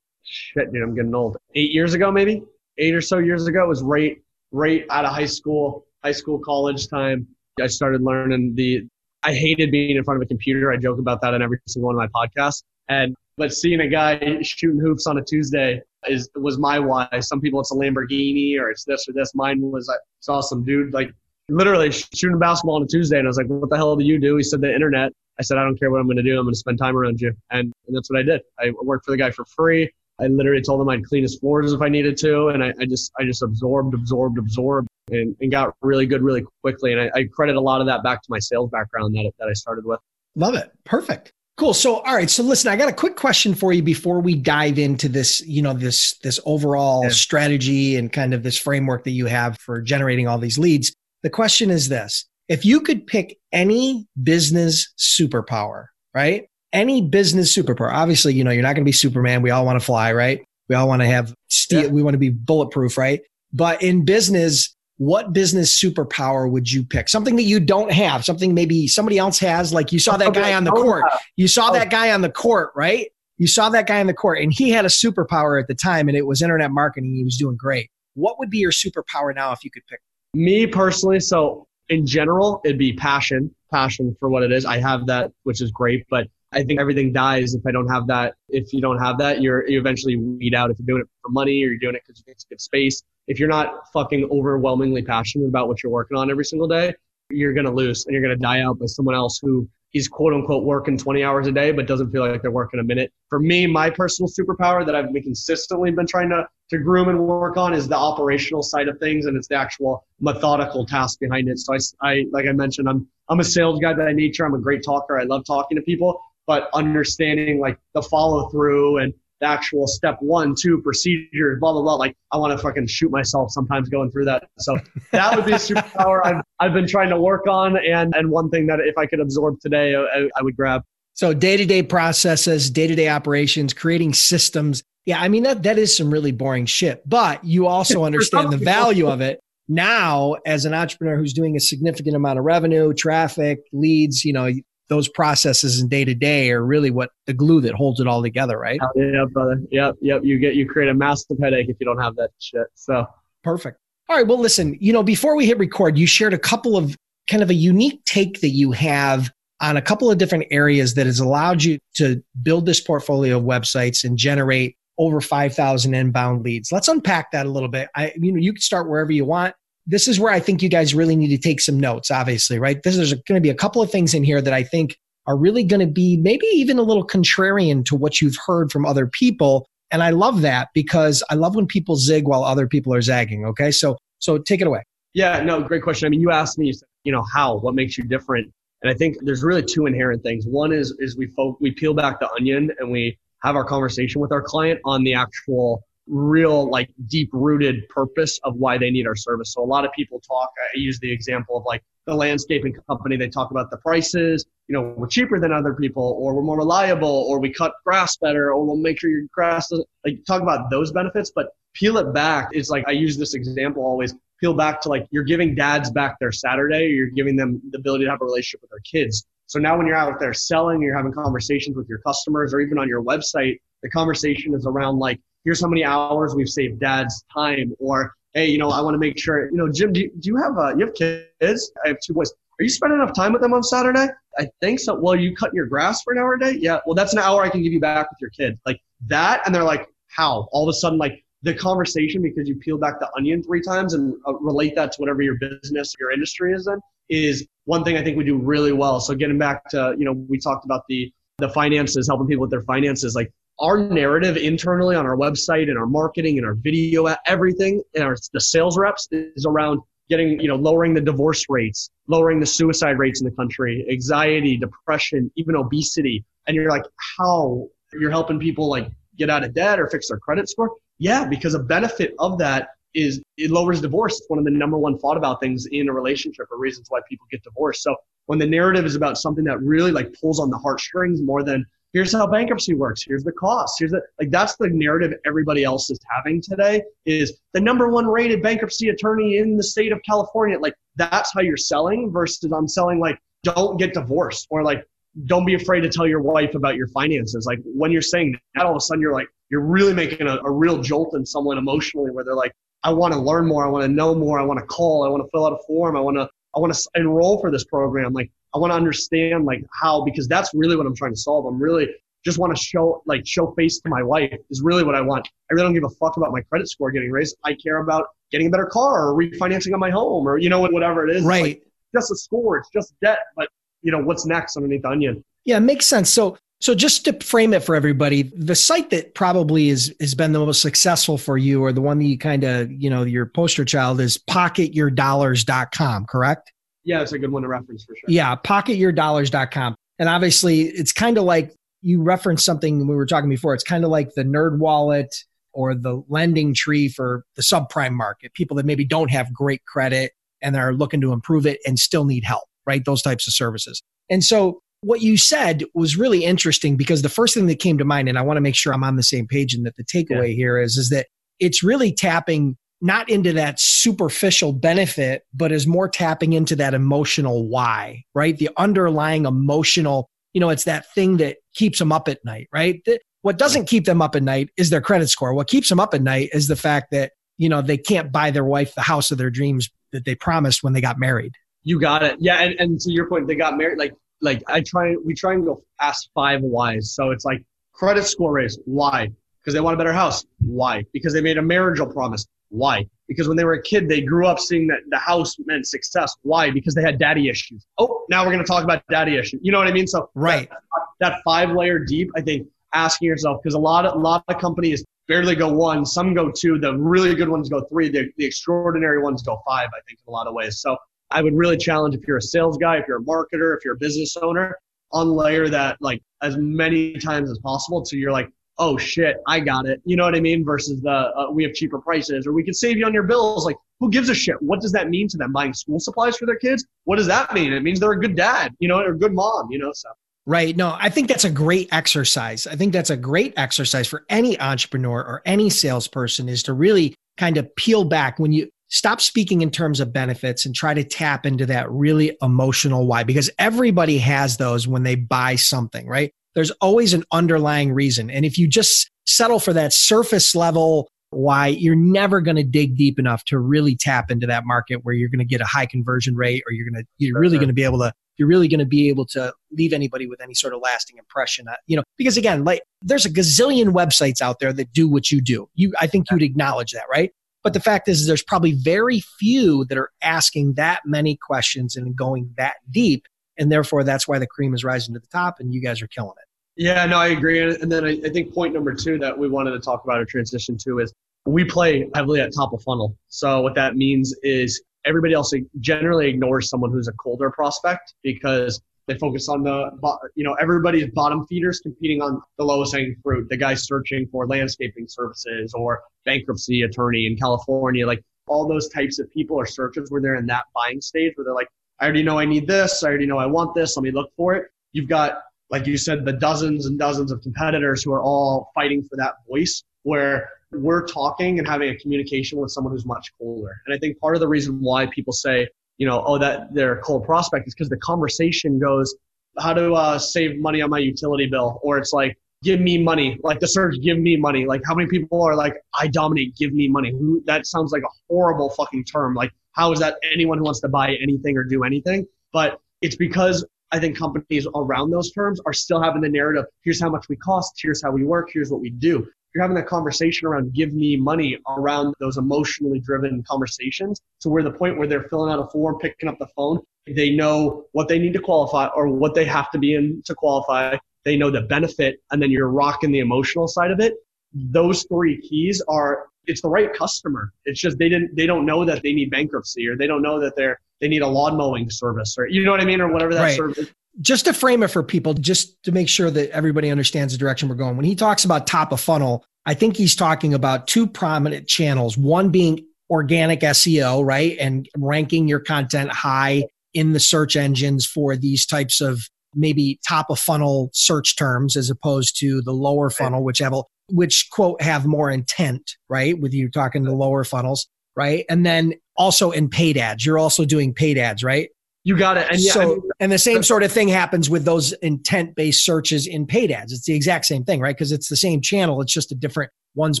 shit, 0.22 0.72
dude. 0.72 0.82
I'm 0.82 0.94
getting 0.94 1.14
old. 1.14 1.36
Eight 1.54 1.72
years 1.72 1.94
ago, 1.94 2.10
maybe 2.10 2.42
eight 2.78 2.94
or 2.94 3.00
so 3.00 3.18
years 3.18 3.46
ago. 3.46 3.64
It 3.64 3.68
was 3.68 3.82
right 3.82 4.18
right 4.52 4.84
out 4.90 5.04
of 5.04 5.12
high 5.12 5.26
school, 5.26 5.86
high 6.04 6.12
school, 6.12 6.38
college 6.38 6.88
time. 6.88 7.26
I 7.60 7.66
started 7.66 8.02
learning 8.02 8.54
the 8.54 8.86
I 9.22 9.34
hated 9.34 9.70
being 9.70 9.96
in 9.96 10.04
front 10.04 10.22
of 10.22 10.26
a 10.26 10.28
computer. 10.28 10.72
I 10.72 10.76
joke 10.76 10.98
about 10.98 11.20
that 11.22 11.34
on 11.34 11.42
every 11.42 11.58
single 11.66 11.92
one 11.92 12.00
of 12.00 12.10
my 12.12 12.26
podcasts. 12.26 12.62
And 12.88 13.16
but 13.36 13.52
seeing 13.52 13.80
a 13.80 13.88
guy 13.88 14.40
shooting 14.42 14.80
hoops 14.80 15.06
on 15.06 15.18
a 15.18 15.22
Tuesday 15.22 15.80
is 16.08 16.28
was 16.36 16.58
my 16.58 16.78
why. 16.78 17.08
Some 17.20 17.40
people 17.40 17.60
it's 17.60 17.70
a 17.70 17.74
Lamborghini 17.74 18.58
or 18.58 18.70
it's 18.70 18.84
this 18.84 19.08
or 19.08 19.12
this. 19.12 19.34
Mine 19.34 19.60
was 19.60 19.88
I 19.88 19.96
saw 20.20 20.40
some 20.40 20.64
dude 20.64 20.92
like 20.92 21.12
literally 21.48 21.90
shooting 21.90 22.38
basketball 22.38 22.76
on 22.76 22.82
a 22.82 22.86
Tuesday, 22.86 23.18
and 23.18 23.26
I 23.26 23.30
was 23.30 23.36
like, 23.36 23.46
"What 23.48 23.70
the 23.70 23.76
hell 23.76 23.96
do 23.96 24.04
you 24.04 24.20
do?" 24.20 24.36
He 24.36 24.42
said, 24.42 24.60
"The 24.60 24.72
internet." 24.72 25.12
I 25.38 25.42
said, 25.42 25.58
"I 25.58 25.64
don't 25.64 25.78
care 25.78 25.90
what 25.90 26.00
I'm 26.00 26.06
going 26.06 26.16
to 26.16 26.22
do. 26.22 26.38
I'm 26.38 26.44
going 26.44 26.54
to 26.54 26.58
spend 26.58 26.78
time 26.78 26.96
around 26.96 27.20
you," 27.20 27.34
and, 27.50 27.72
and 27.86 27.96
that's 27.96 28.10
what 28.10 28.18
I 28.18 28.22
did. 28.22 28.40
I 28.58 28.72
worked 28.82 29.04
for 29.04 29.10
the 29.10 29.18
guy 29.18 29.30
for 29.30 29.44
free. 29.44 29.90
I 30.18 30.28
literally 30.28 30.62
told 30.62 30.80
him 30.80 30.88
I'd 30.88 31.04
clean 31.04 31.22
his 31.22 31.38
floors 31.38 31.72
if 31.74 31.82
I 31.82 31.88
needed 31.88 32.16
to, 32.18 32.48
and 32.48 32.64
I, 32.64 32.72
I 32.80 32.86
just 32.86 33.12
I 33.18 33.24
just 33.24 33.42
absorbed, 33.42 33.94
absorbed, 33.94 34.38
absorbed 34.38 34.88
and, 35.10 35.36
and 35.40 35.50
got 35.50 35.74
really 35.82 36.06
good 36.06 36.22
really 36.22 36.44
quickly. 36.62 36.92
And 36.92 37.00
I, 37.02 37.10
I 37.14 37.24
credit 37.24 37.56
a 37.56 37.60
lot 37.60 37.80
of 37.80 37.86
that 37.86 38.02
back 38.02 38.22
to 38.22 38.26
my 38.28 38.38
sales 38.38 38.70
background 38.70 39.14
that, 39.14 39.32
that 39.38 39.48
I 39.48 39.52
started 39.52 39.84
with. 39.84 40.00
Love 40.34 40.54
it. 40.54 40.70
Perfect. 40.84 41.32
Cool. 41.56 41.72
So, 41.72 42.00
all 42.00 42.14
right. 42.14 42.28
So, 42.28 42.42
listen, 42.42 42.70
I 42.70 42.76
got 42.76 42.90
a 42.90 42.92
quick 42.92 43.16
question 43.16 43.54
for 43.54 43.72
you 43.72 43.82
before 43.82 44.20
we 44.20 44.34
dive 44.34 44.78
into 44.78 45.08
this. 45.08 45.40
You 45.46 45.62
know, 45.62 45.72
this 45.72 46.18
this 46.18 46.38
overall 46.44 47.04
yeah. 47.04 47.10
strategy 47.10 47.96
and 47.96 48.12
kind 48.12 48.34
of 48.34 48.42
this 48.42 48.58
framework 48.58 49.04
that 49.04 49.12
you 49.12 49.24
have 49.26 49.58
for 49.58 49.80
generating 49.80 50.28
all 50.28 50.38
these 50.38 50.58
leads. 50.58 50.94
The 51.22 51.30
question 51.30 51.70
is 51.70 51.88
this: 51.88 52.26
If 52.48 52.66
you 52.66 52.80
could 52.80 53.06
pick 53.06 53.38
any 53.52 54.06
business 54.22 54.92
superpower, 54.98 55.86
right? 56.14 56.46
Any 56.74 57.00
business 57.00 57.56
superpower. 57.56 57.90
Obviously, 57.90 58.34
you 58.34 58.44
know, 58.44 58.50
you're 58.50 58.62
not 58.62 58.74
going 58.74 58.84
to 58.84 58.88
be 58.88 58.92
Superman. 58.92 59.40
We 59.40 59.50
all 59.50 59.64
want 59.64 59.80
to 59.80 59.84
fly, 59.84 60.12
right? 60.12 60.44
We 60.68 60.74
all 60.74 60.88
want 60.88 61.00
to 61.00 61.06
have 61.06 61.32
steel. 61.48 61.84
Yeah. 61.84 61.88
We 61.88 62.02
want 62.02 62.14
to 62.14 62.18
be 62.18 62.28
bulletproof, 62.28 62.98
right? 62.98 63.22
But 63.54 63.82
in 63.82 64.04
business, 64.04 64.75
what 64.98 65.32
business 65.32 65.80
superpower 65.82 66.50
would 66.50 66.70
you 66.70 66.84
pick? 66.84 67.08
Something 67.08 67.36
that 67.36 67.42
you 67.42 67.60
don't 67.60 67.92
have, 67.92 68.24
something 68.24 68.54
maybe 68.54 68.88
somebody 68.88 69.18
else 69.18 69.38
has. 69.40 69.72
Like 69.72 69.92
you 69.92 69.98
saw 69.98 70.16
that 70.16 70.32
guy 70.32 70.54
on 70.54 70.64
the 70.64 70.72
oh, 70.72 70.82
court. 70.82 71.04
You 71.36 71.48
saw 71.48 71.70
oh. 71.70 71.72
that 71.74 71.90
guy 71.90 72.12
on 72.12 72.22
the 72.22 72.30
court, 72.30 72.70
right? 72.74 73.08
You 73.38 73.46
saw 73.46 73.68
that 73.70 73.86
guy 73.86 74.00
on 74.00 74.06
the 74.06 74.14
court, 74.14 74.40
and 74.40 74.52
he 74.52 74.70
had 74.70 74.86
a 74.86 74.88
superpower 74.88 75.60
at 75.60 75.68
the 75.68 75.74
time, 75.74 76.08
and 76.08 76.16
it 76.16 76.26
was 76.26 76.40
internet 76.40 76.70
marketing. 76.70 77.14
He 77.14 77.24
was 77.24 77.36
doing 77.36 77.56
great. 77.56 77.90
What 78.14 78.38
would 78.38 78.48
be 78.48 78.58
your 78.58 78.72
superpower 78.72 79.34
now 79.34 79.52
if 79.52 79.62
you 79.62 79.70
could 79.70 79.86
pick? 79.86 80.00
Me 80.32 80.66
personally, 80.66 81.20
so 81.20 81.66
in 81.90 82.06
general, 82.06 82.62
it'd 82.64 82.78
be 82.78 82.94
passion, 82.94 83.54
passion 83.70 84.16
for 84.18 84.30
what 84.30 84.42
it 84.42 84.52
is. 84.52 84.64
I 84.64 84.78
have 84.78 85.06
that, 85.06 85.32
which 85.42 85.60
is 85.60 85.70
great. 85.70 86.06
But 86.08 86.28
I 86.52 86.64
think 86.64 86.80
everything 86.80 87.12
dies 87.12 87.54
if 87.54 87.60
I 87.66 87.72
don't 87.72 87.88
have 87.88 88.06
that. 88.06 88.34
If 88.48 88.72
you 88.72 88.80
don't 88.80 88.98
have 88.98 89.18
that, 89.18 89.42
you're 89.42 89.68
you 89.68 89.78
eventually 89.78 90.16
weed 90.16 90.54
out. 90.54 90.70
If 90.70 90.78
you're 90.78 90.86
doing 90.86 91.02
it 91.02 91.08
for 91.22 91.30
money 91.30 91.62
or 91.62 91.68
you're 91.68 91.78
doing 91.78 91.94
it 91.94 92.02
because 92.06 92.18
you 92.18 92.24
think 92.24 92.36
it's 92.36 92.44
good 92.44 92.60
space, 92.60 93.02
if 93.26 93.38
you're 93.38 93.48
not 93.48 93.90
fucking 93.92 94.28
overwhelmingly 94.30 95.02
passionate 95.02 95.46
about 95.46 95.68
what 95.68 95.82
you're 95.82 95.92
working 95.92 96.16
on 96.16 96.30
every 96.30 96.44
single 96.44 96.68
day, 96.68 96.94
you're 97.30 97.54
gonna 97.54 97.72
lose 97.72 98.06
and 98.06 98.12
you're 98.12 98.22
gonna 98.22 98.36
die 98.36 98.60
out 98.60 98.78
by 98.78 98.86
someone 98.86 99.14
else 99.14 99.38
who 99.42 99.68
he's 99.96 100.08
quote 100.08 100.34
unquote 100.34 100.64
working 100.64 100.98
20 100.98 101.24
hours 101.24 101.46
a 101.46 101.52
day, 101.52 101.72
but 101.72 101.86
doesn't 101.86 102.10
feel 102.10 102.28
like 102.28 102.42
they're 102.42 102.50
working 102.50 102.80
a 102.80 102.84
minute. 102.84 103.10
For 103.30 103.40
me, 103.40 103.66
my 103.66 103.88
personal 103.88 104.28
superpower 104.28 104.84
that 104.84 104.94
I've 104.94 105.10
been 105.10 105.22
consistently 105.22 105.90
been 105.90 106.06
trying 106.06 106.28
to, 106.28 106.46
to 106.70 106.78
groom 106.78 107.08
and 107.08 107.18
work 107.18 107.56
on 107.56 107.72
is 107.72 107.88
the 107.88 107.96
operational 107.96 108.62
side 108.62 108.88
of 108.88 108.98
things. 108.98 109.24
And 109.24 109.38
it's 109.38 109.48
the 109.48 109.54
actual 109.54 110.04
methodical 110.20 110.84
task 110.84 111.18
behind 111.20 111.48
it. 111.48 111.58
So 111.58 111.74
I, 111.74 111.78
I, 112.10 112.24
like 112.30 112.46
I 112.46 112.52
mentioned, 112.52 112.90
I'm, 112.90 113.08
I'm 113.30 113.40
a 113.40 113.44
sales 113.44 113.80
guy 113.80 113.94
by 113.94 114.12
nature. 114.12 114.44
I'm 114.44 114.52
a 114.52 114.58
great 114.58 114.84
talker. 114.84 115.18
I 115.18 115.24
love 115.24 115.44
talking 115.46 115.76
to 115.76 115.82
people, 115.82 116.20
but 116.46 116.68
understanding 116.74 117.58
like 117.58 117.78
the 117.94 118.02
follow 118.02 118.50
through 118.50 118.98
and 118.98 119.14
the 119.40 119.46
actual 119.46 119.86
step 119.86 120.16
one, 120.20 120.54
two 120.58 120.80
procedures, 120.82 121.58
blah, 121.60 121.72
blah, 121.72 121.82
blah. 121.82 121.94
Like 121.94 122.16
I 122.32 122.36
want 122.36 122.52
to 122.52 122.58
fucking 122.58 122.86
shoot 122.86 123.10
myself 123.10 123.50
sometimes 123.50 123.88
going 123.88 124.10
through 124.10 124.24
that. 124.26 124.48
So 124.58 124.78
that 125.12 125.36
would 125.36 125.44
be 125.44 125.52
a 125.52 125.56
superpower 125.56 126.24
I've, 126.24 126.42
I've 126.60 126.72
been 126.72 126.86
trying 126.86 127.10
to 127.10 127.20
work 127.20 127.46
on. 127.46 127.76
And, 127.76 128.14
and 128.14 128.30
one 128.30 128.50
thing 128.50 128.66
that 128.66 128.80
if 128.80 128.96
I 128.96 129.06
could 129.06 129.20
absorb 129.20 129.60
today, 129.60 129.94
I, 129.94 130.28
I 130.36 130.42
would 130.42 130.56
grab. 130.56 130.82
So 131.14 131.32
day 131.32 131.56
to 131.56 131.64
day 131.64 131.82
processes, 131.82 132.70
day 132.70 132.86
to 132.86 132.94
day 132.94 133.08
operations, 133.08 133.72
creating 133.72 134.14
systems. 134.14 134.82
Yeah. 135.06 135.20
I 135.20 135.28
mean, 135.28 135.44
that, 135.44 135.62
that 135.62 135.78
is 135.78 135.96
some 135.96 136.10
really 136.10 136.32
boring 136.32 136.66
shit, 136.66 137.08
but 137.08 137.44
you 137.44 137.66
also 137.66 138.04
understand 138.06 138.52
the 138.52 138.58
value 138.58 139.08
of 139.08 139.20
it 139.20 139.40
now 139.68 140.36
as 140.46 140.64
an 140.64 140.74
entrepreneur 140.74 141.16
who's 141.16 141.32
doing 141.32 141.56
a 141.56 141.60
significant 141.60 142.14
amount 142.14 142.38
of 142.38 142.44
revenue, 142.44 142.92
traffic, 142.94 143.60
leads, 143.72 144.24
you 144.24 144.32
know, 144.32 144.48
those 144.88 145.08
processes 145.08 145.80
and 145.80 145.90
day 145.90 146.04
to 146.04 146.14
day 146.14 146.50
are 146.50 146.64
really 146.64 146.90
what 146.90 147.10
the 147.26 147.32
glue 147.32 147.60
that 147.62 147.74
holds 147.74 148.00
it 148.00 148.06
all 148.06 148.22
together, 148.22 148.58
right? 148.58 148.80
Oh, 148.82 148.88
yeah, 148.94 149.24
brother. 149.30 149.60
Yep, 149.70 149.96
yep. 150.00 150.20
You 150.24 150.38
get 150.38 150.54
you 150.54 150.66
create 150.66 150.88
a 150.88 150.94
massive 150.94 151.38
headache 151.40 151.68
if 151.68 151.76
you 151.80 151.86
don't 151.86 152.00
have 152.00 152.16
that 152.16 152.30
shit. 152.38 152.66
So 152.74 153.06
perfect. 153.42 153.78
All 154.08 154.16
right. 154.16 154.26
Well, 154.26 154.38
listen. 154.38 154.76
You 154.80 154.92
know, 154.92 155.02
before 155.02 155.36
we 155.36 155.46
hit 155.46 155.58
record, 155.58 155.98
you 155.98 156.06
shared 156.06 156.34
a 156.34 156.38
couple 156.38 156.76
of 156.76 156.96
kind 157.28 157.42
of 157.42 157.50
a 157.50 157.54
unique 157.54 158.04
take 158.04 158.40
that 158.40 158.50
you 158.50 158.72
have 158.72 159.30
on 159.60 159.76
a 159.76 159.82
couple 159.82 160.10
of 160.10 160.18
different 160.18 160.44
areas 160.50 160.94
that 160.94 161.06
has 161.06 161.18
allowed 161.18 161.62
you 161.62 161.78
to 161.94 162.22
build 162.42 162.66
this 162.66 162.80
portfolio 162.80 163.38
of 163.38 163.44
websites 163.44 164.04
and 164.04 164.16
generate 164.18 164.76
over 164.98 165.20
5,000 165.20 165.94
inbound 165.94 166.42
leads. 166.44 166.70
Let's 166.70 166.88
unpack 166.88 167.32
that 167.32 167.46
a 167.46 167.48
little 167.48 167.68
bit. 167.68 167.88
I, 167.96 168.12
you 168.16 168.32
know, 168.32 168.38
you 168.38 168.52
can 168.52 168.60
start 168.60 168.88
wherever 168.88 169.12
you 169.12 169.24
want 169.24 169.54
this 169.86 170.08
is 170.08 170.18
where 170.18 170.32
I 170.32 170.40
think 170.40 170.62
you 170.62 170.68
guys 170.68 170.94
really 170.94 171.16
need 171.16 171.28
to 171.28 171.38
take 171.38 171.60
some 171.60 171.78
notes, 171.78 172.10
obviously, 172.10 172.58
right? 172.58 172.82
This 172.82 172.96
is 172.96 173.12
going 173.12 173.36
to 173.36 173.40
be 173.40 173.50
a 173.50 173.54
couple 173.54 173.80
of 173.82 173.90
things 173.90 174.14
in 174.14 174.24
here 174.24 174.42
that 174.42 174.52
I 174.52 174.64
think 174.64 174.98
are 175.26 175.36
really 175.36 175.64
going 175.64 175.80
to 175.80 175.86
be 175.86 176.16
maybe 176.16 176.46
even 176.46 176.78
a 176.78 176.82
little 176.82 177.06
contrarian 177.06 177.84
to 177.86 177.96
what 177.96 178.20
you've 178.20 178.36
heard 178.46 178.70
from 178.70 178.84
other 178.84 179.06
people. 179.06 179.68
And 179.90 180.02
I 180.02 180.10
love 180.10 180.42
that 180.42 180.68
because 180.74 181.22
I 181.30 181.34
love 181.34 181.54
when 181.54 181.66
people 181.66 181.96
zig 181.96 182.26
while 182.26 182.44
other 182.44 182.66
people 182.66 182.92
are 182.94 183.02
zagging. 183.02 183.44
Okay. 183.46 183.70
So, 183.70 183.96
so 184.18 184.38
take 184.38 184.60
it 184.60 184.66
away. 184.66 184.82
Yeah, 185.14 185.42
no, 185.42 185.62
great 185.62 185.82
question. 185.82 186.06
I 186.06 186.10
mean, 186.10 186.20
you 186.20 186.30
asked 186.30 186.58
me, 186.58 186.72
you 187.04 187.12
know, 187.12 187.24
how, 187.32 187.56
what 187.58 187.74
makes 187.74 187.96
you 187.96 188.04
different? 188.04 188.52
And 188.82 188.90
I 188.90 188.94
think 188.94 189.16
there's 189.22 189.42
really 189.42 189.62
two 189.62 189.86
inherent 189.86 190.22
things. 190.22 190.46
One 190.46 190.72
is, 190.72 190.94
is 190.98 191.16
we, 191.16 191.28
fo- 191.28 191.56
we 191.60 191.70
peel 191.70 191.94
back 191.94 192.20
the 192.20 192.30
onion 192.32 192.70
and 192.78 192.90
we 192.90 193.18
have 193.42 193.56
our 193.56 193.64
conversation 193.64 194.20
with 194.20 194.32
our 194.32 194.42
client 194.42 194.80
on 194.84 195.04
the 195.04 195.14
actual 195.14 195.82
real 196.06 196.68
like 196.70 196.90
deep 197.06 197.30
rooted 197.32 197.88
purpose 197.88 198.38
of 198.44 198.56
why 198.56 198.78
they 198.78 198.90
need 198.90 199.06
our 199.06 199.16
service. 199.16 199.52
So 199.52 199.62
a 199.62 199.66
lot 199.66 199.84
of 199.84 199.92
people 199.92 200.20
talk, 200.20 200.50
I 200.58 200.78
use 200.78 200.98
the 201.00 201.10
example 201.10 201.56
of 201.56 201.64
like 201.64 201.82
the 202.06 202.14
landscaping 202.14 202.74
company, 202.88 203.16
they 203.16 203.28
talk 203.28 203.50
about 203.50 203.70
the 203.70 203.78
prices, 203.78 204.46
you 204.68 204.72
know, 204.72 204.94
we're 204.96 205.08
cheaper 205.08 205.40
than 205.40 205.52
other 205.52 205.74
people 205.74 206.16
or 206.20 206.34
we're 206.34 206.42
more 206.42 206.58
reliable 206.58 207.26
or 207.28 207.40
we 207.40 207.52
cut 207.52 207.74
grass 207.84 208.16
better 208.16 208.52
or 208.52 208.64
we'll 208.64 208.76
make 208.76 209.00
sure 209.00 209.10
your 209.10 209.26
grass 209.32 209.68
doesn't 209.68 209.88
like 210.04 210.24
talk 210.26 210.42
about 210.42 210.70
those 210.70 210.92
benefits, 210.92 211.32
but 211.34 211.48
peel 211.74 211.98
it 211.98 212.12
back. 212.14 212.50
It's 212.52 212.70
like 212.70 212.86
I 212.86 212.92
use 212.92 213.16
this 213.16 213.34
example 213.34 213.82
always 213.82 214.14
peel 214.40 214.54
back 214.54 214.80
to 214.82 214.88
like 214.88 215.06
you're 215.10 215.24
giving 215.24 215.54
dads 215.54 215.90
back 215.90 216.18
their 216.20 216.32
Saturday, 216.32 216.88
you're 216.88 217.08
giving 217.08 217.36
them 217.36 217.60
the 217.70 217.78
ability 217.78 218.04
to 218.04 218.10
have 218.10 218.20
a 218.20 218.24
relationship 218.24 218.60
with 218.62 218.70
their 218.70 218.80
kids. 218.80 219.26
So 219.46 219.58
now 219.58 219.76
when 219.76 219.86
you're 219.86 219.96
out 219.96 220.18
there 220.18 220.34
selling, 220.34 220.82
you're 220.82 220.96
having 220.96 221.12
conversations 221.12 221.76
with 221.76 221.88
your 221.88 221.98
customers 221.98 222.52
or 222.52 222.60
even 222.60 222.78
on 222.78 222.88
your 222.88 223.02
website, 223.02 223.60
the 223.82 223.90
conversation 223.90 224.54
is 224.54 224.66
around 224.66 224.98
like 224.98 225.20
here's 225.46 225.62
how 225.62 225.68
many 225.68 225.84
hours 225.84 226.34
we've 226.34 226.48
saved 226.48 226.78
dad's 226.78 227.24
time 227.32 227.72
or 227.78 228.12
hey 228.34 228.46
you 228.46 228.58
know 228.58 228.68
i 228.68 228.80
want 228.82 228.92
to 228.92 228.98
make 228.98 229.18
sure 229.18 229.48
you 229.50 229.56
know 229.56 229.72
jim 229.72 229.92
do 229.92 230.00
you, 230.00 230.10
do 230.18 230.28
you 230.28 230.36
have 230.36 230.58
uh, 230.58 230.74
you 230.76 230.84
have 230.84 230.94
kids? 230.94 231.72
I 231.84 231.88
have 231.88 231.98
two 232.04 232.12
boys. 232.12 232.30
Are 232.58 232.62
you 232.62 232.68
spending 232.68 232.98
enough 233.00 233.14
time 233.14 233.32
with 233.32 233.42
them 233.42 233.54
on 233.54 233.62
saturday? 233.62 234.08
I 234.38 234.48
think 234.60 234.80
so. 234.80 234.94
Well 234.94 235.14
you 235.14 235.34
cutting 235.34 235.54
your 235.54 235.66
grass 235.66 236.02
for 236.02 236.12
an 236.12 236.18
hour 236.18 236.34
a 236.34 236.40
day? 236.40 236.58
Yeah. 236.58 236.80
Well 236.84 236.94
that's 236.94 237.12
an 237.12 237.20
hour 237.20 237.42
i 237.42 237.48
can 237.48 237.62
give 237.62 237.72
you 237.72 237.80
back 237.80 238.10
with 238.10 238.18
your 238.20 238.30
kids. 238.30 238.58
Like 238.66 238.80
that 239.06 239.42
and 239.46 239.54
they're 239.54 239.64
like 239.64 239.88
how? 240.08 240.48
All 240.52 240.68
of 240.68 240.72
a 240.72 240.72
sudden 240.72 240.98
like 240.98 241.24
the 241.42 241.54
conversation 241.54 242.22
because 242.22 242.48
you 242.48 242.56
peel 242.56 242.78
back 242.78 242.98
the 242.98 243.08
onion 243.16 243.42
three 243.42 243.60
times 243.60 243.94
and 243.94 244.14
uh, 244.26 244.34
relate 244.34 244.74
that 244.74 244.90
to 244.92 244.96
whatever 244.98 245.22
your 245.22 245.36
business 245.36 245.94
your 246.00 246.10
industry 246.10 246.52
is 246.52 246.66
in 246.66 246.80
is 247.08 247.46
one 247.66 247.84
thing 247.84 247.96
i 247.96 248.02
think 248.02 248.16
we 248.16 248.24
do 248.24 248.36
really 248.36 248.72
well. 248.72 249.00
So 249.00 249.14
getting 249.14 249.38
back 249.38 249.68
to 249.70 249.94
you 249.98 250.04
know 250.04 250.12
we 250.12 250.38
talked 250.38 250.64
about 250.64 250.82
the 250.88 251.12
the 251.38 251.50
finances 251.50 252.08
helping 252.08 252.26
people 252.26 252.40
with 252.42 252.50
their 252.50 252.62
finances 252.62 253.14
like 253.14 253.30
our 253.58 253.78
narrative 253.78 254.36
internally 254.36 254.96
on 254.96 255.06
our 255.06 255.16
website 255.16 255.68
and 255.68 255.78
our 255.78 255.86
marketing 255.86 256.38
and 256.38 256.46
our 256.46 256.54
video, 256.54 257.14
everything, 257.26 257.82
and 257.94 258.04
our, 258.04 258.16
the 258.32 258.40
sales 258.40 258.76
reps 258.76 259.08
is 259.10 259.46
around 259.46 259.80
getting, 260.08 260.38
you 260.40 260.48
know, 260.48 260.56
lowering 260.56 260.94
the 260.94 261.00
divorce 261.00 261.46
rates, 261.48 261.90
lowering 262.06 262.38
the 262.38 262.46
suicide 262.46 262.98
rates 262.98 263.20
in 263.20 263.24
the 263.24 263.34
country, 263.34 263.86
anxiety, 263.90 264.56
depression, 264.56 265.30
even 265.36 265.56
obesity. 265.56 266.24
And 266.46 266.54
you're 266.54 266.70
like, 266.70 266.84
how 267.18 267.66
you're 267.92 268.10
helping 268.10 268.38
people 268.38 268.68
like 268.68 268.88
get 269.16 269.30
out 269.30 269.42
of 269.42 269.54
debt 269.54 269.80
or 269.80 269.88
fix 269.88 270.08
their 270.08 270.18
credit 270.18 270.48
score? 270.48 270.70
Yeah, 270.98 271.24
because 271.24 271.54
a 271.54 271.58
benefit 271.58 272.14
of 272.18 272.38
that 272.38 272.70
is 272.94 273.20
it 273.36 273.50
lowers 273.50 273.80
divorce. 273.80 274.18
It's 274.18 274.30
one 274.30 274.38
of 274.38 274.44
the 274.44 274.50
number 274.50 274.78
one 274.78 274.98
thought 274.98 275.16
about 275.16 275.40
things 275.40 275.66
in 275.66 275.88
a 275.88 275.92
relationship 275.92 276.46
or 276.50 276.58
reasons 276.58 276.86
why 276.88 277.00
people 277.08 277.26
get 277.30 277.42
divorced. 277.42 277.82
So 277.82 277.96
when 278.26 278.38
the 278.38 278.46
narrative 278.46 278.84
is 278.84 278.96
about 278.96 279.18
something 279.18 279.44
that 279.44 279.60
really 279.60 279.92
like 279.92 280.14
pulls 280.18 280.40
on 280.40 280.50
the 280.50 280.58
heartstrings 280.58 281.20
more 281.20 281.42
than 281.42 281.66
here's 281.96 282.12
how 282.12 282.26
bankruptcy 282.26 282.74
works. 282.74 283.02
Here's 283.02 283.24
the 283.24 283.32
cost. 283.32 283.76
Here's 283.78 283.90
the 283.90 284.02
like 284.20 284.30
that's 284.30 284.54
the 284.56 284.68
narrative 284.68 285.14
everybody 285.24 285.64
else 285.64 285.88
is 285.88 285.98
having 286.14 286.42
today 286.42 286.82
is 287.06 287.38
the 287.54 287.60
number 287.60 287.88
one 287.88 288.06
rated 288.06 288.42
bankruptcy 288.42 288.90
attorney 288.90 289.38
in 289.38 289.56
the 289.56 289.62
state 289.62 289.92
of 289.92 290.00
california. 290.02 290.58
Like 290.58 290.74
that's 290.96 291.32
how 291.32 291.40
you're 291.40 291.56
selling 291.56 292.12
versus 292.12 292.52
i'm 292.52 292.68
selling 292.68 292.98
like 292.98 293.18
don't 293.44 293.78
get 293.78 293.94
divorced 293.94 294.46
or 294.50 294.62
like 294.62 294.86
don't 295.24 295.46
be 295.46 295.54
afraid 295.54 295.80
to 295.80 295.88
tell 295.88 296.06
your 296.06 296.20
wife 296.20 296.54
about 296.54 296.76
your 296.76 296.88
finances. 296.88 297.46
Like 297.46 297.60
when 297.64 297.90
you're 297.90 298.02
saying 298.02 298.38
that 298.54 298.66
all 298.66 298.72
of 298.72 298.76
a 298.76 298.80
sudden 298.80 299.00
you're 299.00 299.14
like 299.14 299.28
you're 299.48 299.64
really 299.64 299.94
making 299.94 300.26
a, 300.26 300.36
a 300.44 300.50
real 300.50 300.82
jolt 300.82 301.14
in 301.14 301.24
someone 301.24 301.56
emotionally 301.56 302.10
where 302.10 302.24
they're 302.24 302.34
like 302.34 302.52
i 302.84 302.92
want 302.92 303.14
to 303.14 303.18
learn 303.18 303.46
more. 303.46 303.64
I 303.64 303.70
want 303.70 303.84
to 303.84 303.88
know 303.88 304.14
more. 304.14 304.38
I 304.38 304.42
want 304.42 304.60
to 304.60 304.66
call. 304.66 305.02
I 305.02 305.08
want 305.08 305.24
to 305.24 305.30
fill 305.30 305.46
out 305.46 305.54
a 305.54 305.66
form. 305.66 305.96
I 305.96 306.00
want 306.00 306.18
to 306.18 306.28
i 306.54 306.58
want 306.58 306.74
to 306.74 306.90
enroll 306.94 307.40
for 307.40 307.50
this 307.50 307.64
program. 307.64 308.12
Like 308.12 308.30
I 308.56 308.58
want 308.58 308.70
to 308.70 308.76
understand 308.76 309.44
like 309.44 309.62
how 309.70 310.02
because 310.02 310.26
that's 310.26 310.50
really 310.54 310.76
what 310.76 310.86
I'm 310.86 310.96
trying 310.96 311.12
to 311.12 311.20
solve. 311.20 311.44
I'm 311.44 311.62
really 311.62 311.88
just 312.24 312.38
want 312.38 312.56
to 312.56 312.60
show 312.60 313.02
like 313.04 313.26
show 313.26 313.52
face 313.52 313.80
to 313.80 313.88
my 313.90 314.02
wife 314.02 314.34
is 314.50 314.62
really 314.62 314.82
what 314.82 314.94
I 314.94 315.02
want. 315.02 315.28
I 315.50 315.54
really 315.54 315.66
don't 315.66 315.74
give 315.74 315.84
a 315.84 315.90
fuck 315.90 316.16
about 316.16 316.32
my 316.32 316.40
credit 316.40 316.68
score 316.68 316.90
getting 316.90 317.10
raised. 317.10 317.36
I 317.44 317.52
care 317.52 317.78
about 317.78 318.06
getting 318.32 318.46
a 318.46 318.50
better 318.50 318.64
car 318.64 319.08
or 319.08 319.14
refinancing 319.14 319.74
on 319.74 319.78
my 319.78 319.90
home 319.90 320.26
or 320.26 320.38
you 320.38 320.48
know 320.48 320.60
whatever 320.60 321.06
it 321.06 321.14
is. 321.14 321.22
Right. 321.22 321.42
Like, 321.42 321.62
just 321.94 322.10
a 322.10 322.16
score. 322.16 322.56
It's 322.56 322.70
just 322.70 322.94
debt. 323.02 323.18
But 323.36 323.48
you 323.82 323.92
know 323.92 324.00
what's 324.00 324.24
next 324.24 324.56
underneath 324.56 324.82
the 324.82 324.88
onion. 324.88 325.22
Yeah, 325.44 325.58
it 325.58 325.60
makes 325.60 325.86
sense. 325.86 326.10
So 326.10 326.38
so 326.60 326.74
just 326.74 327.04
to 327.04 327.12
frame 327.20 327.52
it 327.52 327.62
for 327.62 327.74
everybody, 327.74 328.22
the 328.22 328.54
site 328.54 328.88
that 328.90 329.14
probably 329.14 329.68
is 329.68 329.94
has 330.00 330.14
been 330.14 330.32
the 330.32 330.38
most 330.38 330.62
successful 330.62 331.18
for 331.18 331.36
you 331.36 331.62
or 331.62 331.72
the 331.72 331.82
one 331.82 331.98
that 331.98 332.06
you 332.06 332.16
kind 332.16 332.44
of, 332.44 332.72
you 332.72 332.88
know, 332.88 333.02
your 333.02 333.26
poster 333.26 333.64
child 333.64 334.00
is 334.00 334.16
pocketyourdollars.com, 334.16 336.06
correct? 336.06 336.52
Yeah, 336.86 337.02
it's 337.02 337.12
a 337.12 337.18
good 337.18 337.32
one 337.32 337.42
to 337.42 337.48
reference 337.48 337.84
for 337.84 337.94
sure. 337.96 338.08
Yeah, 338.08 338.36
pocketyourdollars.com. 338.36 339.74
And 339.98 340.08
obviously, 340.08 340.62
it's 340.62 340.92
kind 340.92 341.18
of 341.18 341.24
like 341.24 341.52
you 341.82 342.00
referenced 342.00 342.44
something 342.44 342.86
we 342.86 342.94
were 342.94 343.06
talking 343.06 343.28
before. 343.28 343.54
It's 343.54 343.64
kind 343.64 343.84
of 343.84 343.90
like 343.90 344.14
the 344.14 344.22
NerdWallet 344.22 345.08
or 345.52 345.74
the 345.74 346.00
LendingTree 346.02 346.92
for 346.92 347.24
the 347.34 347.42
subprime 347.42 347.92
market, 347.92 348.34
people 348.34 348.56
that 348.56 348.66
maybe 348.66 348.84
don't 348.84 349.10
have 349.10 349.32
great 349.32 349.64
credit 349.64 350.12
and 350.40 350.54
are 350.56 350.72
looking 350.72 351.00
to 351.00 351.12
improve 351.12 351.44
it 351.44 351.58
and 351.66 351.78
still 351.78 352.04
need 352.04 352.24
help, 352.24 352.44
right? 352.66 352.84
Those 352.84 353.02
types 353.02 353.26
of 353.26 353.34
services. 353.34 353.82
And 354.08 354.22
so 354.22 354.60
what 354.82 355.00
you 355.00 355.16
said 355.16 355.64
was 355.74 355.96
really 355.96 356.24
interesting 356.24 356.76
because 356.76 357.02
the 357.02 357.08
first 357.08 357.34
thing 357.34 357.46
that 357.46 357.58
came 357.58 357.78
to 357.78 357.84
mind, 357.84 358.08
and 358.08 358.18
I 358.18 358.22
want 358.22 358.36
to 358.36 358.42
make 358.42 358.54
sure 358.54 358.72
I'm 358.72 358.84
on 358.84 358.96
the 358.96 359.02
same 359.02 359.26
page 359.26 359.54
and 359.54 359.66
that 359.66 359.76
the 359.76 359.84
takeaway 359.84 360.28
yeah. 360.28 360.34
here 360.34 360.58
is, 360.58 360.76
is 360.76 360.90
that 360.90 361.06
it's 361.40 361.62
really 361.62 361.92
tapping 361.92 362.56
not 362.80 363.08
into 363.08 363.32
that 363.32 363.58
superficial 363.58 364.52
benefit, 364.52 365.22
but 365.32 365.52
is 365.52 365.66
more 365.66 365.88
tapping 365.88 366.34
into 366.34 366.56
that 366.56 366.74
emotional 366.74 367.48
why, 367.48 368.04
right? 368.14 368.36
The 368.36 368.50
underlying 368.56 369.24
emotional, 369.24 370.08
you 370.32 370.40
know, 370.40 370.50
it's 370.50 370.64
that 370.64 370.92
thing 370.94 371.16
that 371.18 371.38
keeps 371.54 371.78
them 371.78 371.92
up 371.92 372.08
at 372.08 372.24
night, 372.24 372.48
right? 372.52 372.84
What 373.22 373.38
doesn't 373.38 373.66
keep 373.66 373.86
them 373.86 374.02
up 374.02 374.14
at 374.14 374.22
night 374.22 374.50
is 374.56 374.70
their 374.70 374.80
credit 374.80 375.08
score. 375.08 375.34
What 375.34 375.48
keeps 375.48 375.68
them 375.68 375.80
up 375.80 375.94
at 375.94 376.02
night 376.02 376.30
is 376.32 376.48
the 376.48 376.56
fact 376.56 376.90
that, 376.92 377.12
you 377.38 377.48
know, 377.48 377.62
they 377.62 377.78
can't 377.78 378.12
buy 378.12 378.30
their 378.30 378.44
wife 378.44 378.74
the 378.74 378.82
house 378.82 379.10
of 379.10 379.18
their 379.18 379.30
dreams 379.30 379.70
that 379.92 380.04
they 380.04 380.14
promised 380.14 380.62
when 380.62 380.72
they 380.72 380.80
got 380.80 380.98
married. 380.98 381.32
You 381.62 381.80
got 381.80 382.02
it. 382.02 382.16
Yeah. 382.20 382.36
And, 382.42 382.54
and 382.60 382.80
to 382.80 382.92
your 382.92 383.08
point, 383.08 383.26
they 383.26 383.34
got 383.34 383.56
married. 383.56 383.78
Like 383.78 383.94
like 384.20 384.42
I 384.46 384.60
try, 384.60 384.94
we 385.04 385.14
try 385.14 385.34
and 385.34 385.44
go 385.44 385.62
past 385.80 386.10
five 386.14 386.40
whys. 386.40 386.94
So 386.94 387.10
it's 387.10 387.24
like 387.24 387.42
credit 387.72 388.04
score 388.04 388.32
raise. 388.32 388.58
Why? 388.64 389.10
Because 389.46 389.54
they 389.54 389.60
want 389.60 389.74
a 389.74 389.76
better 389.76 389.92
house. 389.92 390.26
Why? 390.40 390.84
Because 390.92 391.12
they 391.12 391.20
made 391.20 391.38
a 391.38 391.42
marital 391.42 391.86
promise. 391.86 392.26
Why? 392.48 392.84
Because 393.06 393.28
when 393.28 393.36
they 393.36 393.44
were 393.44 393.52
a 393.52 393.62
kid, 393.62 393.88
they 393.88 394.00
grew 394.00 394.26
up 394.26 394.40
seeing 394.40 394.66
that 394.66 394.80
the 394.88 394.98
house 394.98 395.36
meant 395.46 395.68
success. 395.68 396.12
Why? 396.22 396.50
Because 396.50 396.74
they 396.74 396.82
had 396.82 396.98
daddy 396.98 397.28
issues. 397.28 397.64
Oh, 397.78 398.04
now 398.10 398.24
we're 398.24 398.32
going 398.32 398.44
to 398.44 398.50
talk 398.50 398.64
about 398.64 398.82
daddy 398.90 399.16
issues. 399.16 399.38
You 399.44 399.52
know 399.52 399.58
what 399.58 399.68
I 399.68 399.72
mean? 399.72 399.86
So 399.86 400.10
right, 400.16 400.48
that, 400.48 400.58
that 400.98 401.22
five 401.24 401.52
layer 401.52 401.78
deep. 401.78 402.10
I 402.16 402.22
think 402.22 402.48
asking 402.74 403.06
yourself 403.06 403.40
because 403.40 403.54
a 403.54 403.58
lot 403.58 403.86
of 403.86 403.94
a 403.94 403.98
lot 403.98 404.24
of 404.26 404.40
companies 404.40 404.84
barely 405.06 405.36
go 405.36 405.52
one, 405.52 405.86
some 405.86 406.12
go 406.12 406.28
two. 406.28 406.58
The 406.58 406.76
really 406.76 407.14
good 407.14 407.28
ones 407.28 407.48
go 407.48 407.60
three. 407.70 407.88
The, 407.88 408.10
the 408.16 408.26
extraordinary 408.26 409.00
ones 409.00 409.22
go 409.22 409.40
five. 409.46 409.68
I 409.68 409.80
think 409.86 410.00
in 410.04 410.10
a 410.10 410.10
lot 410.10 410.26
of 410.26 410.34
ways. 410.34 410.58
So 410.58 410.76
I 411.12 411.22
would 411.22 411.34
really 411.34 411.56
challenge 411.56 411.94
if 411.94 412.04
you're 412.08 412.16
a 412.16 412.22
sales 412.22 412.58
guy, 412.58 412.78
if 412.78 412.88
you're 412.88 412.98
a 412.98 413.04
marketer, 413.04 413.56
if 413.56 413.64
you're 413.64 413.74
a 413.74 413.78
business 413.78 414.16
owner, 414.16 414.58
unlayer 414.92 415.50
that 415.50 415.76
like 415.80 416.02
as 416.22 416.36
many 416.36 416.94
times 416.98 417.30
as 417.30 417.38
possible 417.38 417.84
so 417.84 417.96
you're 417.96 418.12
like 418.12 418.30
oh 418.58 418.76
shit, 418.76 419.16
I 419.26 419.40
got 419.40 419.66
it. 419.66 419.80
You 419.84 419.96
know 419.96 420.04
what 420.04 420.14
I 420.14 420.20
mean? 420.20 420.44
Versus 420.44 420.80
the 420.80 420.90
uh, 420.90 421.30
we 421.30 421.42
have 421.44 421.54
cheaper 421.54 421.78
prices 421.78 422.26
or 422.26 422.32
we 422.32 422.42
can 422.42 422.54
save 422.54 422.76
you 422.76 422.86
on 422.86 422.94
your 422.94 423.02
bills. 423.04 423.44
Like, 423.44 423.56
who 423.80 423.90
gives 423.90 424.08
a 424.08 424.14
shit? 424.14 424.40
What 424.40 424.60
does 424.60 424.72
that 424.72 424.88
mean 424.88 425.08
to 425.08 425.16
them? 425.16 425.32
Buying 425.32 425.54
school 425.54 425.78
supplies 425.78 426.16
for 426.16 426.26
their 426.26 426.38
kids? 426.38 426.64
What 426.84 426.96
does 426.96 427.06
that 427.06 427.34
mean? 427.34 427.52
It 427.52 427.62
means 427.62 427.80
they're 427.80 427.92
a 427.92 428.00
good 428.00 428.16
dad, 428.16 428.54
you 428.58 428.68
know, 428.68 428.78
or 428.78 428.92
a 428.92 428.98
good 428.98 429.12
mom, 429.12 429.50
you 429.50 429.58
know. 429.58 429.72
So. 429.74 429.88
Right. 430.24 430.56
No, 430.56 430.76
I 430.78 430.88
think 430.88 431.08
that's 431.08 431.24
a 431.24 431.30
great 431.30 431.68
exercise. 431.70 432.46
I 432.46 432.56
think 432.56 432.72
that's 432.72 432.90
a 432.90 432.96
great 432.96 433.34
exercise 433.36 433.86
for 433.86 434.04
any 434.08 434.38
entrepreneur 434.40 435.00
or 435.00 435.22
any 435.24 435.50
salesperson 435.50 436.28
is 436.28 436.42
to 436.44 436.52
really 436.52 436.94
kind 437.16 437.36
of 437.36 437.54
peel 437.54 437.84
back 437.84 438.18
when 438.18 438.32
you 438.32 438.48
stop 438.68 439.00
speaking 439.00 439.42
in 439.42 439.50
terms 439.50 439.78
of 439.78 439.92
benefits 439.92 440.44
and 440.44 440.52
try 440.52 440.74
to 440.74 440.82
tap 440.82 441.26
into 441.26 441.46
that 441.46 441.70
really 441.70 442.16
emotional 442.22 442.86
why, 442.86 443.04
because 443.04 443.30
everybody 443.38 443.98
has 443.98 444.36
those 444.36 444.66
when 444.66 444.82
they 444.82 444.96
buy 444.96 445.36
something, 445.36 445.86
right? 445.86 446.12
There's 446.36 446.52
always 446.60 446.94
an 446.94 447.02
underlying 447.10 447.72
reason. 447.72 448.10
And 448.10 448.24
if 448.24 448.38
you 448.38 448.46
just 448.46 448.88
settle 449.06 449.40
for 449.40 449.52
that 449.54 449.72
surface 449.72 450.36
level 450.36 450.88
why, 451.10 451.46
you're 451.46 451.74
never 451.74 452.20
going 452.20 452.36
to 452.36 452.44
dig 452.44 452.76
deep 452.76 452.98
enough 452.98 453.24
to 453.24 453.38
really 453.38 453.74
tap 453.74 454.10
into 454.10 454.26
that 454.26 454.44
market 454.44 454.84
where 454.84 454.94
you're 454.94 455.08
going 455.08 455.20
to 455.20 455.24
get 455.24 455.40
a 455.40 455.46
high 455.46 455.66
conversion 455.66 456.14
rate 456.14 456.42
or 456.46 456.52
you're 456.52 456.68
going 456.68 456.82
to, 456.82 456.88
you're 456.98 457.18
really 457.18 457.38
going 457.38 457.48
to 457.48 457.54
be 457.54 457.64
able 457.64 457.78
to 457.78 457.92
you're 458.18 458.28
really 458.28 458.48
going 458.48 458.60
to 458.60 458.66
be 458.66 458.88
able 458.88 459.04
to 459.04 459.32
leave 459.52 459.72
anybody 459.72 460.06
with 460.06 460.20
any 460.22 460.34
sort 460.34 460.54
of 460.54 460.60
lasting 460.62 460.96
impression. 460.98 461.46
Uh, 461.48 461.54
you 461.66 461.76
know, 461.76 461.82
because 461.98 462.16
again, 462.16 462.44
like 462.44 462.62
there's 462.82 463.04
a 463.04 463.10
gazillion 463.10 463.72
websites 463.72 464.20
out 464.20 464.38
there 464.40 464.52
that 464.54 464.72
do 464.72 464.88
what 464.88 465.10
you 465.10 465.20
do. 465.20 465.48
You, 465.54 465.72
I 465.80 465.86
think 465.86 466.06
you'd 466.10 466.22
acknowledge 466.22 466.72
that, 466.72 466.84
right? 466.90 467.12
But 467.42 467.52
the 467.52 467.60
fact 467.60 467.88
is, 467.88 468.00
is, 468.00 468.06
there's 468.06 468.22
probably 468.22 468.52
very 468.52 469.00
few 469.18 469.64
that 469.66 469.78
are 469.78 469.90
asking 470.02 470.54
that 470.54 470.80
many 470.84 471.16
questions 471.16 471.76
and 471.76 471.94
going 471.94 472.32
that 472.36 472.56
deep. 472.70 473.06
And 473.38 473.52
therefore, 473.52 473.84
that's 473.84 474.08
why 474.08 474.18
the 474.18 474.26
cream 474.26 474.54
is 474.54 474.64
rising 474.64 474.94
to 474.94 475.00
the 475.00 475.06
top 475.08 475.38
and 475.38 475.52
you 475.52 475.60
guys 475.60 475.82
are 475.82 475.86
killing 475.86 476.14
it. 476.16 476.25
Yeah, 476.56 476.86
no, 476.86 476.96
I 476.96 477.08
agree. 477.08 477.40
And 477.40 477.70
then 477.70 477.84
I, 477.84 478.00
I 478.04 478.08
think 478.08 478.32
point 478.32 478.54
number 478.54 478.74
two 478.74 478.98
that 478.98 479.16
we 479.16 479.28
wanted 479.28 479.50
to 479.52 479.60
talk 479.60 479.84
about 479.84 479.98
or 479.98 480.06
transition 480.06 480.56
to 480.64 480.78
is 480.78 480.92
we 481.26 481.44
play 481.44 481.88
heavily 481.94 482.20
at 482.20 482.32
top 482.34 482.52
of 482.52 482.62
funnel. 482.62 482.96
So 483.08 483.42
what 483.42 483.54
that 483.56 483.76
means 483.76 484.14
is 484.22 484.62
everybody 484.86 485.12
else 485.12 485.34
generally 485.60 486.08
ignores 486.08 486.48
someone 486.48 486.70
who's 486.70 486.88
a 486.88 486.92
colder 486.92 487.30
prospect 487.30 487.94
because 488.02 488.62
they 488.86 488.96
focus 488.98 489.28
on 489.28 489.42
the 489.42 489.70
you 490.14 490.24
know 490.24 490.34
everybody's 490.34 490.86
bottom 490.94 491.26
feeders 491.26 491.60
competing 491.60 492.00
on 492.00 492.22
the 492.38 492.44
lowest 492.44 492.74
hanging 492.74 492.94
fruit 493.02 493.28
the 493.28 493.36
guy 493.36 493.52
searching 493.52 494.06
for 494.12 494.26
landscaping 494.28 494.86
services 494.88 495.52
or 495.54 495.82
bankruptcy 496.04 496.62
attorney 496.62 497.06
in 497.06 497.16
california 497.16 497.84
like 497.84 498.00
all 498.28 498.46
those 498.46 498.68
types 498.68 499.00
of 499.00 499.10
people 499.10 499.40
are 499.40 499.46
searchers 499.46 499.90
where 499.90 500.00
they're 500.00 500.14
in 500.14 500.26
that 500.26 500.44
buying 500.54 500.80
stage 500.80 501.12
where 501.16 501.24
they're 501.24 501.34
like 501.34 501.48
i 501.80 501.84
already 501.84 502.04
know 502.04 502.16
i 502.16 502.24
need 502.24 502.46
this 502.46 502.84
i 502.84 502.88
already 502.88 503.06
know 503.06 503.18
i 503.18 503.26
want 503.26 503.52
this 503.54 503.76
let 503.76 503.82
me 503.82 503.90
look 503.90 504.10
for 504.16 504.34
it 504.34 504.46
you've 504.72 504.88
got 504.88 505.18
like 505.50 505.66
you 505.66 505.76
said, 505.76 506.04
the 506.04 506.12
dozens 506.12 506.66
and 506.66 506.78
dozens 506.78 507.12
of 507.12 507.22
competitors 507.22 507.82
who 507.82 507.92
are 507.92 508.02
all 508.02 508.50
fighting 508.54 508.82
for 508.82 508.96
that 508.96 509.14
voice 509.28 509.62
where 509.82 510.28
we're 510.52 510.86
talking 510.86 511.38
and 511.38 511.46
having 511.46 511.70
a 511.70 511.76
communication 511.76 512.38
with 512.38 512.50
someone 512.50 512.72
who's 512.72 512.86
much 512.86 513.12
colder. 513.18 513.60
And 513.66 513.74
I 513.74 513.78
think 513.78 513.98
part 514.00 514.16
of 514.16 514.20
the 514.20 514.28
reason 514.28 514.60
why 514.60 514.86
people 514.86 515.12
say, 515.12 515.48
you 515.78 515.86
know, 515.86 516.02
oh, 516.06 516.18
that 516.18 516.52
they're 516.54 516.78
a 516.78 516.82
cold 516.82 517.04
prospect 517.04 517.46
is 517.46 517.54
because 517.54 517.68
the 517.68 517.76
conversation 517.76 518.58
goes, 518.58 518.94
how 519.38 519.52
to 519.52 519.74
uh, 519.74 519.98
save 519.98 520.38
money 520.38 520.62
on 520.62 520.70
my 520.70 520.78
utility 520.78 521.26
bill? 521.26 521.60
Or 521.62 521.78
it's 521.78 521.92
like, 521.92 522.18
give 522.42 522.60
me 522.60 522.82
money. 522.82 523.18
Like 523.22 523.40
the 523.40 523.48
search, 523.48 523.76
give 523.82 523.98
me 523.98 524.16
money. 524.16 524.46
Like 524.46 524.62
how 524.66 524.74
many 524.74 524.88
people 524.88 525.22
are 525.22 525.34
like, 525.34 525.54
I 525.74 525.88
dominate, 525.88 526.36
give 526.36 526.52
me 526.52 526.68
money? 526.68 526.90
Who, 526.90 527.22
that 527.26 527.46
sounds 527.46 527.72
like 527.72 527.82
a 527.82 527.92
horrible 528.08 528.50
fucking 528.50 528.84
term. 528.84 529.14
Like 529.14 529.32
how 529.52 529.72
is 529.72 529.80
that 529.80 529.96
anyone 530.12 530.38
who 530.38 530.44
wants 530.44 530.60
to 530.60 530.68
buy 530.68 530.96
anything 531.02 531.36
or 531.36 531.44
do 531.44 531.64
anything? 531.64 532.06
But 532.32 532.60
it's 532.82 532.96
because 532.96 533.44
I 533.72 533.78
think 533.78 533.96
companies 533.96 534.46
around 534.54 534.90
those 534.90 535.10
terms 535.10 535.40
are 535.46 535.52
still 535.52 535.82
having 535.82 536.00
the 536.00 536.08
narrative 536.08 536.44
here's 536.62 536.80
how 536.80 536.90
much 536.90 537.08
we 537.08 537.16
cost, 537.16 537.54
here's 537.60 537.82
how 537.82 537.90
we 537.90 538.04
work, 538.04 538.30
here's 538.32 538.50
what 538.50 538.60
we 538.60 538.70
do. 538.70 539.06
You're 539.34 539.42
having 539.42 539.56
that 539.56 539.66
conversation 539.66 540.26
around 540.26 540.54
give 540.54 540.72
me 540.72 540.96
money 540.96 541.38
around 541.46 541.94
those 542.00 542.16
emotionally 542.16 542.80
driven 542.80 543.22
conversations. 543.28 544.00
So 544.18 544.30
we're 544.30 544.42
the 544.42 544.52
point 544.52 544.78
where 544.78 544.86
they're 544.86 545.08
filling 545.10 545.30
out 545.30 545.40
a 545.40 545.46
form, 545.50 545.78
picking 545.78 546.08
up 546.08 546.18
the 546.18 546.28
phone. 546.34 546.60
They 546.86 547.10
know 547.10 547.66
what 547.72 547.88
they 547.88 547.98
need 547.98 548.14
to 548.14 548.20
qualify 548.20 548.68
or 548.68 548.88
what 548.88 549.14
they 549.14 549.26
have 549.26 549.50
to 549.50 549.58
be 549.58 549.74
in 549.74 550.02
to 550.06 550.14
qualify. 550.14 550.78
They 551.04 551.16
know 551.16 551.30
the 551.30 551.42
benefit, 551.42 552.00
and 552.10 552.22
then 552.22 552.30
you're 552.30 552.48
rocking 552.48 552.92
the 552.92 553.00
emotional 553.00 553.46
side 553.46 553.70
of 553.70 553.80
it. 553.80 553.94
Those 554.32 554.86
three 554.88 555.20
keys 555.20 555.62
are 555.68 556.06
it's 556.26 556.40
the 556.40 556.48
right 556.48 556.72
customer. 556.72 557.32
It's 557.44 557.60
just 557.60 557.78
they 557.78 557.88
didn't 557.88 558.16
they 558.16 558.26
don't 558.26 558.46
know 558.46 558.64
that 558.64 558.82
they 558.82 558.92
need 558.92 559.10
bankruptcy 559.10 559.68
or 559.68 559.76
they 559.76 559.86
don't 559.86 560.02
know 560.02 560.20
that 560.20 560.34
they're 560.36 560.60
they 560.80 560.88
need 560.88 561.02
a 561.02 561.06
lawn 561.06 561.36
mowing 561.36 561.70
service 561.70 562.16
or 562.18 562.26
you 562.28 562.44
know 562.44 562.50
what 562.50 562.60
I 562.60 562.64
mean 562.64 562.80
or 562.80 562.92
whatever 562.92 563.14
that 563.14 563.22
right. 563.22 563.36
service. 563.36 563.68
Just 564.00 564.26
to 564.26 564.34
frame 564.34 564.62
it 564.62 564.68
for 564.68 564.82
people, 564.82 565.14
just 565.14 565.62
to 565.62 565.72
make 565.72 565.88
sure 565.88 566.10
that 566.10 566.30
everybody 566.30 566.70
understands 566.70 567.14
the 567.14 567.18
direction 567.18 567.48
we're 567.48 567.54
going. 567.54 567.76
When 567.76 567.86
he 567.86 567.94
talks 567.94 568.26
about 568.26 568.46
top 568.46 568.72
of 568.72 568.80
funnel, 568.80 569.24
I 569.46 569.54
think 569.54 569.76
he's 569.76 569.96
talking 569.96 570.34
about 570.34 570.66
two 570.66 570.86
prominent 570.86 571.48
channels. 571.48 571.96
One 571.96 572.28
being 572.28 572.66
organic 572.90 573.40
SEO, 573.40 574.04
right, 574.04 574.36
and 574.38 574.68
ranking 574.76 575.28
your 575.28 575.40
content 575.40 575.90
high 575.90 576.44
in 576.74 576.92
the 576.92 577.00
search 577.00 577.36
engines 577.36 577.86
for 577.86 578.16
these 578.16 578.44
types 578.44 578.82
of 578.82 579.00
maybe 579.34 579.78
top 579.86 580.10
of 580.10 580.18
funnel 580.18 580.70
search 580.72 581.16
terms 581.16 581.56
as 581.56 581.70
opposed 581.70 582.18
to 582.20 582.42
the 582.42 582.52
lower 582.52 582.90
funnel, 582.90 583.24
which 583.24 583.38
have 583.38 583.54
a, 583.54 583.62
which 583.90 584.28
quote 584.30 584.60
have 584.60 584.86
more 584.86 585.10
intent, 585.10 585.76
right? 585.88 586.20
With 586.20 586.34
you 586.34 586.50
talking 586.50 586.84
the 586.84 586.92
lower 586.92 587.24
funnels, 587.24 587.66
right? 587.96 588.24
And 588.28 588.44
then 588.44 588.74
also 588.96 589.30
in 589.30 589.48
paid 589.48 589.76
ads. 589.76 590.04
You're 590.04 590.18
also 590.18 590.44
doing 590.44 590.72
paid 590.74 590.98
ads, 590.98 591.22
right? 591.22 591.50
You 591.84 591.96
got 591.96 592.16
it. 592.16 592.26
And 592.30 592.40
yeah, 592.40 592.52
so, 592.52 592.60
I 592.60 592.66
mean, 592.66 592.80
and 592.98 593.12
the 593.12 593.18
same 593.18 593.44
sort 593.44 593.62
of 593.62 593.70
thing 593.70 593.86
happens 593.86 594.28
with 594.28 594.44
those 594.44 594.72
intent 594.74 595.36
based 595.36 595.64
searches 595.64 596.08
in 596.08 596.26
paid 596.26 596.50
ads. 596.50 596.72
It's 596.72 596.84
the 596.84 596.94
exact 596.94 597.26
same 597.26 597.44
thing, 597.44 597.60
right? 597.60 597.76
Because 597.76 597.92
it's 597.92 598.08
the 598.08 598.16
same 598.16 598.40
channel. 598.40 598.80
It's 598.80 598.92
just 598.92 599.12
a 599.12 599.14
different 599.14 599.52
one's 599.76 600.00